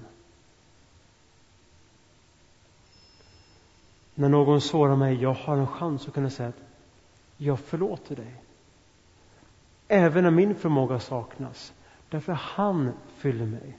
När 4.14 4.28
någon 4.28 4.60
sårar 4.60 4.96
mig, 4.96 5.22
jag 5.22 5.34
har 5.34 5.56
en 5.56 5.66
chans 5.66 6.08
att 6.08 6.14
kunna 6.14 6.30
säga 6.30 6.48
att 6.48 6.62
jag 7.36 7.60
förlåter 7.60 8.16
dig. 8.16 8.34
Även 9.88 10.24
när 10.24 10.30
min 10.30 10.54
förmåga 10.54 11.00
saknas. 11.00 11.72
Därför 12.08 12.32
han 12.32 12.92
fyller 13.16 13.46
mig. 13.46 13.78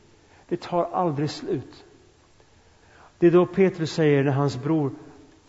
Det 0.51 0.61
tar 0.61 0.83
aldrig 0.93 1.29
slut. 1.29 1.85
Det 3.19 3.27
är 3.27 3.31
då 3.31 3.45
Petrus 3.45 3.91
säger 3.91 4.23
när 4.23 4.31
hans 4.31 4.63
bror 4.63 4.91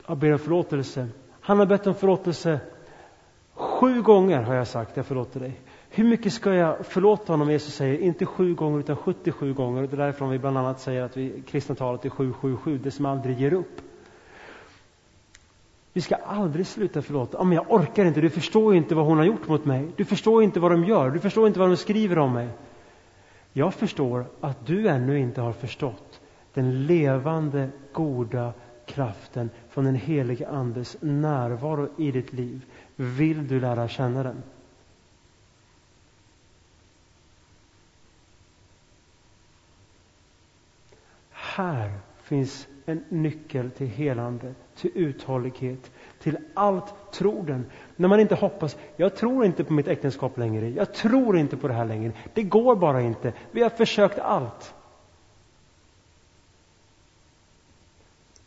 ber 0.06 0.32
om 0.32 0.38
förlåtelse. 0.38 1.08
Han 1.40 1.58
har 1.58 1.66
bett 1.66 1.86
om 1.86 1.94
förlåtelse 1.94 2.60
sju 3.54 4.02
gånger 4.02 4.42
har 4.42 4.54
jag 4.54 4.66
sagt, 4.66 4.96
jag 4.96 5.06
förlåter 5.06 5.40
dig. 5.40 5.60
Hur 5.90 6.04
mycket 6.04 6.32
ska 6.32 6.54
jag 6.54 6.86
förlåta 6.86 7.32
honom? 7.32 7.50
Jesus 7.50 7.74
säger, 7.74 7.98
inte 7.98 8.26
sju 8.26 8.54
gånger 8.54 8.78
utan 8.78 8.96
77 8.96 9.54
gånger. 9.54 9.82
Det 9.82 9.94
är 9.94 9.96
därifrån 9.96 10.30
vi 10.30 10.38
bland 10.38 10.58
annat 10.58 10.80
säger 10.80 11.02
att 11.02 11.16
vi 11.16 11.42
kristna 11.46 11.74
talet 11.74 12.04
är 12.04 12.10
777, 12.10 12.78
det 12.78 12.90
som 12.90 13.06
aldrig 13.06 13.40
ger 13.40 13.52
upp. 13.52 13.80
Vi 15.92 16.00
ska 16.00 16.14
aldrig 16.14 16.66
sluta 16.66 17.02
förlåta. 17.02 17.38
Ja, 17.38 17.44
men 17.44 17.56
jag 17.56 17.72
orkar 17.72 18.04
inte, 18.04 18.20
du 18.20 18.30
förstår 18.30 18.74
inte 18.74 18.94
vad 18.94 19.06
hon 19.06 19.18
har 19.18 19.24
gjort 19.24 19.48
mot 19.48 19.64
mig. 19.64 19.88
Du 19.96 20.04
förstår 20.04 20.42
inte 20.42 20.60
vad 20.60 20.70
de 20.70 20.84
gör, 20.84 21.10
du 21.10 21.18
förstår 21.18 21.46
inte 21.46 21.58
vad 21.58 21.68
de 21.68 21.76
skriver 21.76 22.18
om 22.18 22.32
mig. 22.32 22.48
Jag 23.52 23.74
förstår 23.74 24.26
att 24.40 24.66
du 24.66 24.88
ännu 24.88 25.18
inte 25.18 25.40
har 25.40 25.52
förstått 25.52 26.20
den 26.54 26.86
levande, 26.86 27.70
goda 27.92 28.52
kraften 28.86 29.50
från 29.68 29.84
den 29.84 29.94
helige 29.94 30.48
Andes 30.48 30.96
närvaro 31.00 31.88
i 31.98 32.10
ditt 32.10 32.32
liv. 32.32 32.64
Vill 32.96 33.48
du 33.48 33.60
lära 33.60 33.88
känna 33.88 34.22
den? 34.22 34.42
Här 41.30 41.98
finns 42.22 42.68
en 42.86 43.04
nyckel 43.08 43.70
till 43.70 43.86
helande, 43.86 44.54
till 44.76 44.90
uthållighet, 44.94 45.90
till 46.22 46.38
allt 46.54 47.12
tro 47.12 47.64
När 47.96 48.08
man 48.08 48.20
inte 48.20 48.35
hoppas, 48.35 48.76
jag 48.96 49.16
tror 49.16 49.44
inte 49.44 49.64
på 49.64 49.72
mitt 49.72 49.88
äktenskap 49.88 50.38
längre, 50.38 50.68
jag 50.68 50.94
tror 50.94 51.38
inte 51.38 51.56
på 51.56 51.68
det 51.68 51.74
här 51.74 51.85
längre, 51.85 52.12
det 52.35 52.42
går 52.42 52.76
bara 52.76 53.02
inte, 53.02 53.32
vi 53.50 53.62
har 53.62 53.70
försökt 53.70 54.18
allt. 54.18 54.74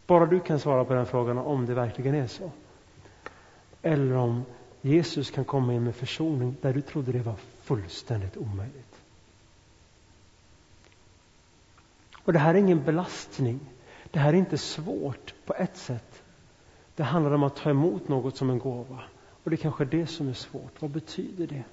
Bara 0.08 0.26
du 0.26 0.40
kan 0.40 0.60
svara 0.60 0.86
på 0.86 0.94
den 0.94 1.06
frågan 1.06 1.38
om 1.38 1.66
det 1.66 1.74
verkligen 1.74 2.16
är 2.16 2.28
så. 2.28 2.52
Eller 3.82 4.16
om 4.16 4.46
Jesus 4.82 5.32
kan 5.32 5.46
komma 5.46 5.74
in 5.74 5.84
med 5.84 5.96
försoning 5.96 6.56
där 6.62 6.74
du 6.74 6.82
trodde 6.82 7.12
det 7.12 7.20
var 7.20 7.36
fullständigt 7.62 8.38
omöjligt. 8.38 8.96
Och 12.24 12.34
det 12.34 12.40
här 12.40 12.54
är 12.54 12.58
ingen 12.58 12.84
belastning. 12.84 13.60
Det 14.12 14.20
här 14.20 14.34
är 14.34 14.38
inte 14.38 14.58
svårt 14.58 15.34
på 15.46 15.54
ett 15.54 15.78
sätt. 15.78 16.15
Det 16.96 17.04
handlar 17.04 17.32
om 17.32 17.44
att 17.44 17.56
ta 17.56 17.70
emot 17.70 18.08
något 18.08 18.38
som 18.38 18.50
en 18.50 18.60
gåva. 18.60 19.00
Och 19.44 19.50
det 19.50 19.56
är 19.56 19.58
kanske 19.58 19.84
är 19.84 19.88
det 19.88 20.08
som 20.08 20.30
är 20.30 20.34
svårt. 20.34 20.82
Vad 20.82 20.92
betyder 20.92 21.48
det? 21.48 21.64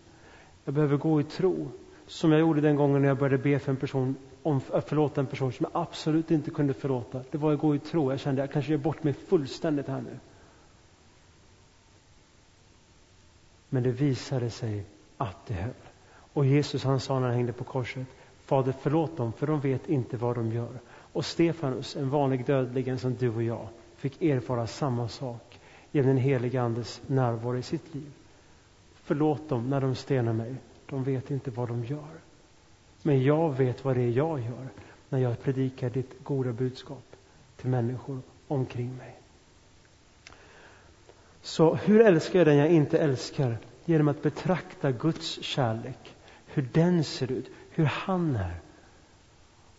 Jag 0.65 0.75
behöver 0.75 0.97
gå 0.97 1.21
i 1.21 1.25
tro. 1.25 1.69
Som 2.07 2.33
jag 2.33 2.41
gjorde 2.41 2.61
den 2.61 2.77
gången 2.77 3.03
när 3.03 3.09
jag 3.09 3.19
började 3.19 3.39
be 3.43 3.59
för 3.59 3.71
en 3.71 3.77
person 3.77 4.17
om 4.43 4.61
att 4.73 4.89
förlåta 4.89 5.21
en 5.21 5.27
person 5.27 5.53
som 5.53 5.67
jag 5.73 5.83
absolut 5.83 6.31
inte 6.31 6.51
kunde 6.51 6.75
förlåta. 6.75 7.21
Det 7.31 7.39
var 7.39 7.53
att 7.53 7.61
gå 7.61 7.75
i 7.75 7.79
tro. 7.79 8.11
Jag 8.11 8.21
kände 8.21 8.43
att 8.43 8.49
jag 8.49 8.53
kanske 8.53 8.73
gör 8.73 8.79
bort 8.79 9.05
mig 9.05 9.13
fullständigt 9.13 9.89
här 9.89 10.01
nu. 10.01 10.19
Men 13.69 13.83
det 13.83 13.91
visade 13.91 14.51
sig 14.51 14.85
att 15.17 15.47
det 15.47 15.55
höll. 15.55 15.73
Och 16.33 16.47
Jesus 16.47 16.85
han 16.85 17.01
sa 17.01 17.21
när 17.21 17.27
han 17.27 17.37
hängde 17.37 17.53
på 17.53 17.65
korset, 17.65 18.07
Fader 18.45 18.75
förlåt 18.81 19.17
dem 19.17 19.33
för 19.33 19.47
de 19.47 19.61
vet 19.61 19.89
inte 19.89 20.17
vad 20.17 20.37
de 20.37 20.53
gör. 20.53 20.79
Och 21.13 21.25
Stefanus, 21.25 21.97
en 21.97 22.11
vanlig 22.11 22.47
dödlig 22.47 23.01
som 23.01 23.15
du 23.15 23.29
och 23.29 23.43
jag, 23.43 23.69
fick 24.03 24.23
erfara 24.23 24.67
samma 24.67 25.09
sak 25.09 25.61
genom 25.93 26.09
den 26.09 26.17
helige 26.17 26.63
Andes 26.63 27.03
närvaro 27.07 27.59
i 27.59 27.63
sitt 27.63 27.95
liv. 27.95 28.13
Förlåt 28.95 29.49
dem 29.49 29.71
när 29.71 29.81
de 29.81 29.95
stenar 29.95 30.33
mig. 30.33 30.55
De 30.87 31.05
vet 31.05 31.31
inte 31.31 31.51
vad 31.51 31.69
de 31.69 31.85
gör. 31.85 32.21
Men 33.03 33.23
jag 33.23 33.57
vet 33.57 33.85
vad 33.85 33.97
det 33.97 34.03
är 34.03 34.11
jag 34.11 34.41
gör 34.41 34.69
när 35.09 35.19
jag 35.19 35.43
predikar 35.43 35.91
ditt 35.91 36.25
goda 36.25 36.53
budskap 36.53 37.17
till 37.57 37.71
människor 37.71 38.21
omkring 38.49 38.97
mig. 38.97 39.15
Så 41.43 41.75
hur 41.75 42.01
älskar 42.01 42.39
jag 42.39 42.47
den 42.47 42.57
jag 42.57 42.71
inte 42.71 42.99
älskar? 42.99 43.59
Genom 43.85 44.09
att 44.09 44.23
betrakta 44.23 44.93
Guds 44.93 45.43
kärlek, 45.43 46.15
hur 46.47 46.69
den 46.73 47.05
ser 47.05 47.33
ut, 47.33 47.51
hur 47.71 47.85
han 47.85 48.37
är. 48.37 48.55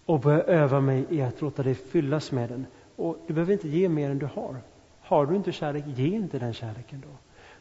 Och 0.05 0.19
börja 0.19 0.43
öva 0.43 0.81
mig 0.81 1.05
i 1.09 1.21
att 1.21 1.41
låta 1.41 1.63
dig 1.63 1.75
fyllas 1.75 2.31
med 2.31 2.49
den. 2.49 2.65
Och 2.95 3.17
du 3.27 3.33
behöver 3.33 3.53
inte 3.53 3.67
ge 3.67 3.89
mer 3.89 4.09
än 4.09 4.19
du 4.19 4.25
har. 4.25 4.61
Har 5.01 5.25
du 5.25 5.35
inte 5.35 5.51
kärlek, 5.51 5.83
ge 5.87 6.07
inte 6.07 6.39
den 6.39 6.53
kärleken 6.53 7.03
då. 7.05 7.17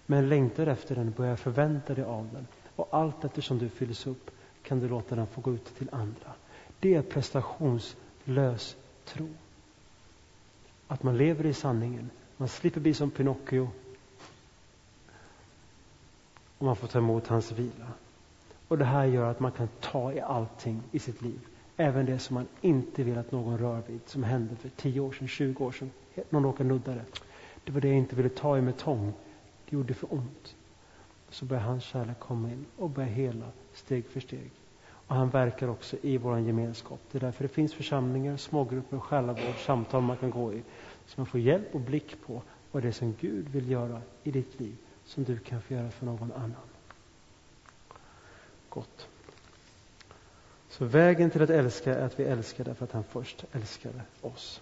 Men 0.06 0.28
längtar 0.28 0.66
efter 0.66 0.94
den, 0.94 1.10
börja 1.10 1.36
förvänta 1.36 1.94
dig 1.94 2.04
av 2.04 2.28
den. 2.32 2.46
Och 2.76 2.88
allt 2.90 3.24
eftersom 3.24 3.58
du 3.58 3.68
fylls 3.68 4.06
upp 4.06 4.30
kan 4.62 4.80
du 4.80 4.88
låta 4.88 5.14
den 5.14 5.26
få 5.26 5.40
gå 5.40 5.52
ut 5.52 5.78
till 5.78 5.88
andra. 5.92 6.32
Det 6.80 6.94
är 6.94 7.02
prestationslös 7.02 8.76
tro. 9.04 9.28
Att 10.86 11.02
man 11.02 11.16
lever 11.16 11.46
i 11.46 11.54
sanningen. 11.54 12.10
Man 12.36 12.48
slipper 12.48 12.80
bli 12.80 12.94
som 12.94 13.10
Pinocchio. 13.10 13.68
Och 16.58 16.64
man 16.66 16.76
får 16.76 16.88
ta 16.88 16.98
emot 16.98 17.26
hans 17.26 17.52
vila. 17.52 17.86
Och 18.68 18.78
det 18.78 18.84
här 18.84 19.04
gör 19.04 19.30
att 19.30 19.40
man 19.40 19.52
kan 19.52 19.68
ta 19.80 20.12
i 20.12 20.20
allting 20.20 20.82
i 20.92 20.98
sitt 20.98 21.22
liv. 21.22 21.40
Även 21.82 22.06
det 22.06 22.18
som 22.18 22.34
man 22.34 22.46
inte 22.60 23.02
vill 23.02 23.18
att 23.18 23.32
någon 23.32 23.58
rör 23.58 23.82
vid. 23.86 24.00
Som 24.06 24.22
hände 24.22 24.56
för 24.56 24.68
10 24.68 25.00
år 25.00 25.12
sedan, 25.12 25.28
20 25.28 25.64
år 25.64 25.72
sedan. 25.72 25.90
Någon 26.30 26.44
råkade 26.44 26.68
nudda 26.68 26.94
det. 26.94 27.04
Det 27.64 27.72
var 27.72 27.80
det 27.80 27.88
jag 27.88 27.96
inte 27.96 28.16
ville 28.16 28.28
ta 28.28 28.58
i 28.58 28.60
med 28.60 28.76
tång. 28.76 29.12
Det 29.68 29.76
gjorde 29.76 29.94
för 29.94 30.14
ont. 30.14 30.56
Så 31.30 31.44
börjar 31.44 31.62
hans 31.62 31.84
kärlek 31.84 32.18
komma 32.18 32.50
in 32.50 32.64
och 32.76 32.90
börja 32.90 33.08
hela 33.08 33.46
steg 33.72 34.06
för 34.06 34.20
steg. 34.20 34.50
Och 35.06 35.14
han 35.14 35.30
verkar 35.30 35.68
också 35.68 35.96
i 36.02 36.16
vår 36.16 36.38
gemenskap. 36.38 37.00
Det 37.12 37.18
är 37.18 37.20
därför 37.20 37.44
det 37.44 37.48
finns 37.48 37.74
församlingar, 37.74 38.36
smågrupper, 38.36 38.98
själavård, 38.98 39.58
samtal 39.66 40.02
man 40.02 40.16
kan 40.16 40.30
gå 40.30 40.52
i. 40.52 40.62
Så 41.06 41.20
man 41.20 41.26
får 41.26 41.40
hjälp 41.40 41.74
och 41.74 41.80
blick 41.80 42.16
på 42.26 42.42
vad 42.72 42.82
det 42.82 42.88
är 42.88 42.92
som 42.92 43.14
Gud 43.20 43.48
vill 43.48 43.70
göra 43.70 44.02
i 44.22 44.30
ditt 44.30 44.60
liv 44.60 44.76
som 45.04 45.24
du 45.24 45.38
kan 45.38 45.62
få 45.62 45.74
göra 45.74 45.90
för 45.90 46.06
någon 46.06 46.32
annan. 46.32 46.54
Gott. 48.68 49.08
Så 50.72 50.84
vägen 50.84 51.30
till 51.30 51.42
att 51.42 51.50
älska 51.50 51.94
är 51.94 52.06
att 52.06 52.20
vi 52.20 52.24
älskar 52.24 52.64
därför 52.64 52.84
att 52.84 52.92
han 52.92 53.04
först 53.04 53.44
älskade 53.52 54.00
oss. 54.20 54.60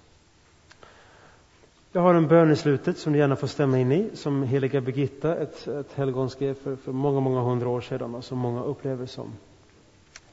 Jag 1.93 2.01
har 2.01 2.15
en 2.15 2.29
bön 2.29 2.51
i 2.51 2.57
slutet 2.57 2.99
som 2.99 3.13
du 3.13 3.19
gärna 3.19 3.37
får 3.37 3.47
stämma 3.47 3.79
in 3.79 3.93
i, 3.93 4.11
som 4.15 4.43
heliga 4.43 4.81
Birgitta, 4.81 5.37
ett, 5.37 5.67
ett 5.69 5.93
helgon 5.93 6.31
skrev 6.31 6.55
för, 6.55 6.77
för 6.77 6.93
många, 6.93 7.21
många 7.21 7.41
hundra 7.41 7.69
år 7.69 7.81
sedan 7.81 8.15
och 8.15 8.25
som 8.25 8.39
många 8.39 8.63
upplever 8.63 9.07
som 9.07 9.33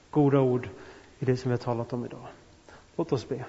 goda 0.09 0.39
ord 0.39 0.69
i 1.19 1.25
det 1.25 1.37
som 1.37 1.51
vi 1.51 1.53
har 1.53 1.63
talat 1.63 1.93
om 1.93 2.05
idag. 2.05 2.27
Låt 2.95 3.11
oss 3.11 3.29
be. 3.29 3.45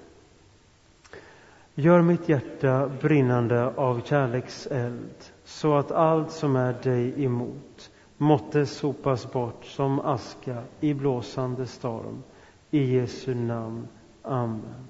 Gör 1.74 2.02
mitt 2.02 2.28
hjärta 2.28 2.90
brinnande 3.00 3.66
av 3.66 4.02
kärlekseld 4.04 5.14
så 5.44 5.76
att 5.76 5.90
allt 5.92 6.32
som 6.32 6.56
är 6.56 6.72
dig 6.82 7.24
emot 7.24 7.90
måtte 8.18 8.66
sopas 8.66 9.32
bort 9.32 9.64
som 9.64 10.00
aska 10.00 10.62
i 10.80 10.94
blåsande 10.94 11.66
storm. 11.66 12.22
I 12.70 12.94
Jesu 12.94 13.34
namn. 13.34 13.88
Amen. 14.22 14.88